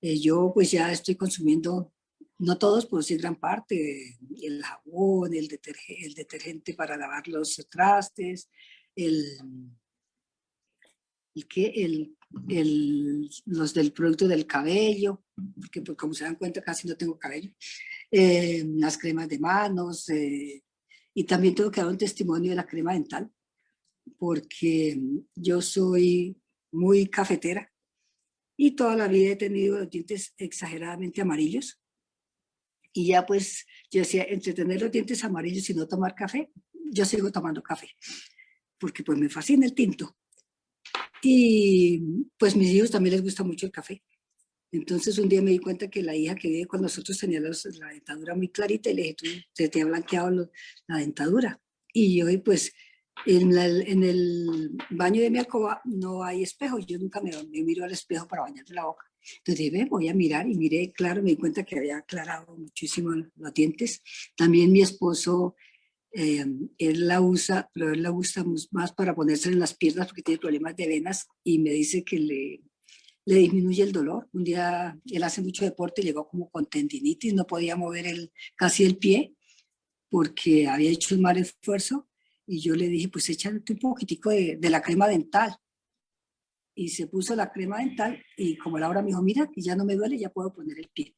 Eh, 0.00 0.18
yo 0.18 0.52
pues 0.54 0.70
ya 0.70 0.90
estoy 0.92 1.16
consumiendo, 1.16 1.92
no 2.38 2.56
todos, 2.56 2.86
pero 2.86 3.02
sí 3.02 3.16
gran 3.16 3.36
parte, 3.36 4.16
el 4.42 4.62
jabón, 4.62 5.34
el, 5.34 5.48
el 5.88 6.14
detergente 6.14 6.74
para 6.74 6.96
lavar 6.96 7.26
los 7.28 7.56
trastes, 7.68 8.48
el, 8.94 9.24
el, 11.34 11.46
el, 11.54 12.16
el, 12.48 13.30
los 13.46 13.74
del 13.74 13.92
producto 13.92 14.28
del 14.28 14.46
cabello, 14.46 15.24
porque 15.56 15.82
pues, 15.82 15.98
como 15.98 16.14
se 16.14 16.24
dan 16.24 16.36
cuenta 16.36 16.62
casi 16.62 16.86
no 16.86 16.96
tengo 16.96 17.18
cabello, 17.18 17.50
eh, 18.10 18.64
las 18.76 18.98
cremas 18.98 19.28
de 19.28 19.38
manos, 19.38 20.08
eh, 20.10 20.62
y 21.18 21.24
también 21.24 21.54
tengo 21.54 21.70
que 21.70 21.80
dar 21.80 21.88
un 21.88 21.96
testimonio 21.96 22.50
de 22.50 22.56
la 22.56 22.66
crema 22.66 22.92
dental, 22.92 23.32
porque 24.18 25.00
yo 25.34 25.62
soy 25.62 26.36
muy 26.70 27.06
cafetera 27.06 27.72
y 28.54 28.76
toda 28.76 28.96
la 28.96 29.08
vida 29.08 29.32
he 29.32 29.36
tenido 29.36 29.78
los 29.78 29.88
dientes 29.88 30.34
exageradamente 30.36 31.22
amarillos. 31.22 31.80
Y 32.92 33.06
ya 33.06 33.24
pues 33.24 33.64
yo 33.90 34.00
decía, 34.00 34.26
entre 34.28 34.52
tener 34.52 34.82
los 34.82 34.92
dientes 34.92 35.24
amarillos 35.24 35.70
y 35.70 35.74
no 35.74 35.88
tomar 35.88 36.14
café, 36.14 36.52
yo 36.92 37.06
sigo 37.06 37.32
tomando 37.32 37.62
café, 37.62 37.88
porque 38.78 39.02
pues 39.02 39.18
me 39.18 39.30
fascina 39.30 39.64
el 39.64 39.74
tinto. 39.74 40.18
Y 41.22 42.28
pues 42.36 42.54
mis 42.56 42.68
hijos 42.68 42.90
también 42.90 43.14
les 43.14 43.24
gusta 43.24 43.42
mucho 43.42 43.64
el 43.64 43.72
café. 43.72 44.02
Entonces 44.78 45.18
un 45.18 45.28
día 45.28 45.42
me 45.42 45.50
di 45.50 45.58
cuenta 45.58 45.88
que 45.88 46.02
la 46.02 46.14
hija 46.14 46.34
que 46.34 46.48
vive 46.48 46.66
con 46.66 46.82
nosotros 46.82 47.18
tenía 47.18 47.40
la 47.40 47.88
dentadura 47.88 48.34
muy 48.34 48.48
clarita 48.48 48.90
y 48.90 48.94
le 48.94 49.02
dije, 49.02 49.14
tú 49.14 49.26
te, 49.54 49.68
te 49.68 49.84
blanqueado 49.84 50.50
la 50.86 50.98
dentadura. 50.98 51.60
Y 51.92 52.22
hoy 52.22 52.38
pues 52.38 52.72
en, 53.24 53.56
en, 53.56 54.02
el 54.02 54.76
baño 54.90 55.22
de 55.22 55.30
mi 55.30 55.38
alcoba 55.38 55.80
no 55.84 56.22
hay 56.22 56.42
espejo, 56.42 56.78
yo 56.78 56.98
nunca 56.98 57.20
me, 57.20 57.30
me 57.30 57.62
miro 57.62 57.84
al 57.84 57.92
espejo 57.92 58.28
para 58.28 58.42
bañarme 58.42 58.74
la 58.74 58.84
boca. 58.84 59.06
Entonces 59.38 59.72
dije, 59.72 59.86
voy 59.90 60.08
a 60.08 60.14
mirar 60.14 60.48
y 60.48 60.54
miré, 60.54 60.92
claro, 60.92 61.22
me 61.22 61.30
di 61.30 61.36
cuenta 61.36 61.64
que 61.64 61.78
había 61.78 61.98
aclarado 61.98 62.56
muchísimo 62.56 63.10
los 63.12 63.54
dientes. 63.54 64.02
También 64.36 64.70
mi 64.70 64.82
esposo 64.82 65.56
eh, 66.12 66.46
él 66.78 67.08
la 67.08 67.20
usa, 67.20 67.68
pero 67.72 67.92
él 67.92 68.02
la 68.02 68.12
usa 68.12 68.44
más 68.70 68.92
para 68.92 69.14
ponerse 69.14 69.48
en 69.48 69.58
las 69.58 69.74
piernas 69.74 70.06
porque 70.06 70.22
tiene 70.22 70.40
problemas 70.40 70.76
de 70.76 70.86
venas 70.86 71.26
y 71.42 71.58
me 71.58 71.70
dice 71.70 72.04
que 72.04 72.18
le, 72.18 72.60
le 73.26 73.36
disminuye 73.36 73.82
el 73.82 73.92
dolor. 73.92 74.28
Un 74.32 74.44
día 74.44 74.98
él 75.04 75.22
hace 75.22 75.42
mucho 75.42 75.64
deporte 75.64 76.02
llegó 76.02 76.26
como 76.28 76.48
con 76.48 76.66
tendinitis, 76.66 77.34
no 77.34 77.46
podía 77.46 77.76
mover 77.76 78.06
el, 78.06 78.32
casi 78.56 78.84
el 78.84 78.96
pie 78.96 79.34
porque 80.08 80.68
había 80.68 80.90
hecho 80.90 81.14
un 81.14 81.22
mal 81.22 81.36
esfuerzo 81.36 82.08
y 82.46 82.60
yo 82.60 82.74
le 82.76 82.88
dije, 82.88 83.08
pues 83.08 83.28
échale 83.28 83.60
un 83.68 83.78
poquitico 83.78 84.30
de, 84.30 84.56
de, 84.56 84.70
la 84.70 84.80
crema 84.80 85.08
dental. 85.08 85.56
Y 86.76 86.90
se 86.90 87.08
puso 87.08 87.34
la 87.34 87.50
crema 87.50 87.78
dental 87.78 88.22
y 88.36 88.56
como 88.56 88.78
Laura 88.78 89.02
me 89.02 89.08
dijo, 89.08 89.22
mira, 89.22 89.50
que 89.52 89.60
ya 89.60 89.74
no 89.74 89.84
me 89.84 89.96
duele, 89.96 90.18
ya 90.18 90.30
puedo 90.30 90.52
poner 90.52 90.78
el 90.78 90.88
pie. 90.88 91.16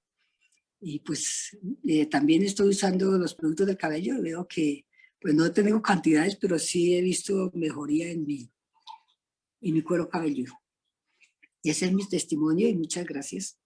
Y 0.80 1.00
pues 1.00 1.58
eh, 1.86 2.06
también 2.06 2.42
estoy 2.42 2.68
usando 2.68 3.18
los 3.18 3.34
productos 3.34 3.66
del 3.66 3.76
cabello 3.76 4.16
y 4.16 4.22
veo 4.22 4.46
que 4.48 4.86
pues 5.20 5.34
no 5.34 5.52
tengo 5.52 5.82
cantidades, 5.82 6.36
pero 6.36 6.58
sí 6.58 6.94
he 6.94 7.02
visto 7.02 7.50
mejoría 7.54 8.08
en 8.10 8.24
mi, 8.24 8.50
en 9.60 9.74
mi 9.74 9.82
cuero 9.82 10.08
cabelludo. 10.08 10.54
Y 11.62 11.70
ese 11.70 11.86
es 11.86 11.92
mi 11.92 12.06
testimonio 12.06 12.68
y 12.68 12.76
muchas 12.76 13.06
gracias. 13.06 13.56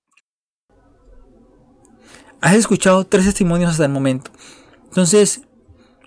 Has 2.41 2.57
escuchado 2.57 3.05
tres 3.05 3.25
testimonios 3.25 3.71
hasta 3.71 3.85
el 3.85 3.93
momento. 3.93 4.31
Entonces, 4.85 5.43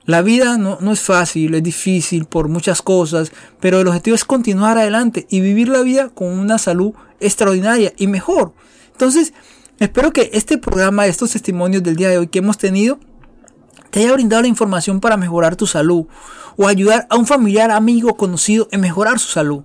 la 0.06 0.21
vida 0.21 0.58
no, 0.58 0.78
no, 0.82 0.91
es 0.91 1.00
fácil, 1.00 1.56
es 1.56 1.63
difícil 1.63 2.26
por 2.26 2.50
muchas 2.50 2.82
cosas, 2.82 3.32
pero 3.60 3.80
el 3.80 3.88
objetivo 3.88 4.15
es 4.15 4.26
continuar 4.26 4.78
adelante 4.78 5.26
y 5.30 5.39
vivir 5.39 5.69
la 5.69 5.82
vida 5.82 6.10
con 6.10 6.28
una 6.28 6.58
salud 6.58 6.93
extraordinaria 7.19 7.93
y 7.98 8.08
mejor. 8.08 8.54
Entonces, 8.91 9.34
espero 9.80 10.12
que 10.13 10.30
este 10.34 10.58
programa, 10.58 11.08
estos 11.08 11.32
testimonios 11.32 11.84
del 11.84 11.95
día 11.95 12.10
de 12.10 12.17
hoy 12.17 12.28
que 12.28 12.39
hemos 12.39 12.58
tenido, 12.58 13.00
te 13.89 14.02
haya 14.02 14.13
brindado 14.13 14.41
la 14.41 14.48
información 14.48 15.00
para 15.00 15.17
mejorar 15.17 15.56
tu 15.56 15.67
salud 15.67 16.06
o 16.58 16.67
ayudar 16.67 17.08
a 17.10 17.15
un 17.15 17.26
familiar, 17.26 17.71
amigo, 17.71 18.15
conocido 18.17 18.67
en 18.71 18.82
mejorar 18.82 19.19
su 19.19 19.30
salud. 19.30 19.63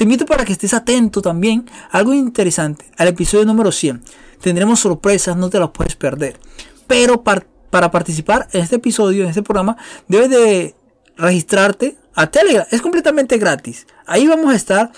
Te 0.00 0.04
invito 0.04 0.24
para 0.24 0.46
que 0.46 0.52
estés 0.52 0.72
atento 0.72 1.20
también 1.20 1.66
algo 1.90 2.14
interesante, 2.14 2.90
al 2.96 3.08
episodio 3.08 3.44
número 3.44 3.70
100. 3.70 4.02
Tendremos 4.40 4.80
sorpresas, 4.80 5.36
no 5.36 5.50
te 5.50 5.58
las 5.58 5.72
puedes 5.72 5.94
perder. 5.94 6.40
Pero 6.86 7.22
para 7.22 7.90
participar 7.90 8.48
en 8.54 8.62
este 8.62 8.76
episodio, 8.76 9.24
en 9.24 9.28
este 9.28 9.42
programa, 9.42 9.76
debes 10.08 10.30
de 10.30 10.74
registrarte 11.18 11.98
a 12.14 12.28
Telegram. 12.28 12.66
Es 12.70 12.80
completamente 12.80 13.36
gratis. 13.36 13.86
Ahí 14.06 14.26
vamos 14.26 14.50
a 14.50 14.56
estar 14.56 14.90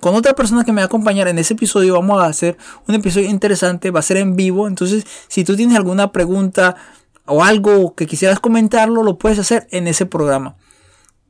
con 0.00 0.14
otra 0.14 0.34
persona 0.34 0.64
que 0.64 0.72
me 0.72 0.82
va 0.82 0.82
a 0.82 0.86
acompañar 0.88 1.26
en 1.26 1.38
ese 1.38 1.54
episodio. 1.54 1.94
Vamos 1.94 2.20
a 2.20 2.26
hacer 2.26 2.58
un 2.86 2.94
episodio 2.94 3.30
interesante, 3.30 3.90
va 3.90 4.00
a 4.00 4.02
ser 4.02 4.18
en 4.18 4.36
vivo. 4.36 4.68
Entonces, 4.68 5.06
si 5.28 5.44
tú 5.44 5.56
tienes 5.56 5.78
alguna 5.78 6.12
pregunta, 6.12 6.76
o 7.24 7.42
algo 7.42 7.94
que 7.94 8.06
quisieras 8.06 8.38
comentarlo, 8.38 9.02
lo 9.02 9.16
puedes 9.16 9.38
hacer 9.38 9.66
en 9.70 9.88
ese 9.88 10.04
programa. 10.04 10.56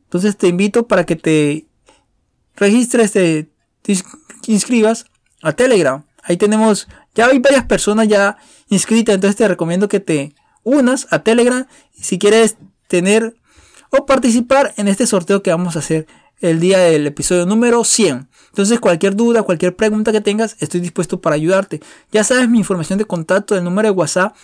Entonces 0.07 0.37
te 0.37 0.49
invito 0.49 0.89
para 0.89 1.07
que 1.07 1.15
te 1.15 1.69
registres, 2.57 3.13
te, 3.13 3.49
inscribas 4.47 5.07
a 5.43 5.53
Telegram. 5.53 6.05
Ahí 6.23 6.37
tenemos, 6.37 6.89
ya 7.15 7.27
hay 7.27 7.39
varias 7.39 7.65
personas 7.65 8.09
ya 8.09 8.37
inscritas, 8.69 9.15
entonces 9.15 9.37
te 9.37 9.49
recomiendo 9.49 9.89
que 9.89 10.01
te 10.01 10.35
unas 10.63 11.07
a 11.11 11.23
Telegram 11.23 11.67
si 11.99 12.19
quieres 12.19 12.57
tener 12.89 13.35
o 13.91 14.07
participar 14.07 14.75
en 14.77 14.89
este 14.89 15.07
sorteo 15.07 15.43
que 15.43 15.51
vamos 15.51 15.77
a 15.77 15.81
hacer 15.81 16.07
el 16.41 16.61
día 16.61 16.79
del 16.79 17.07
episodio 17.07 17.47
número 17.47 17.85
100. 17.85 18.29
Entonces 18.49 18.81
cualquier 18.81 19.15
duda, 19.17 19.43
cualquier 19.43 19.77
pregunta 19.77 20.13
que 20.13 20.21
tengas, 20.21 20.57
estoy 20.61 20.81
dispuesto 20.81 21.21
para 21.21 21.37
ayudarte. 21.37 21.81
Ya 22.13 22.25
sabes 22.25 22.49
mi 22.49 22.59
información 22.59 22.99
de 22.99 23.05
contacto, 23.05 23.57
el 23.57 23.65
número 23.65 23.89
de 23.89 23.93
WhatsApp 23.93 24.35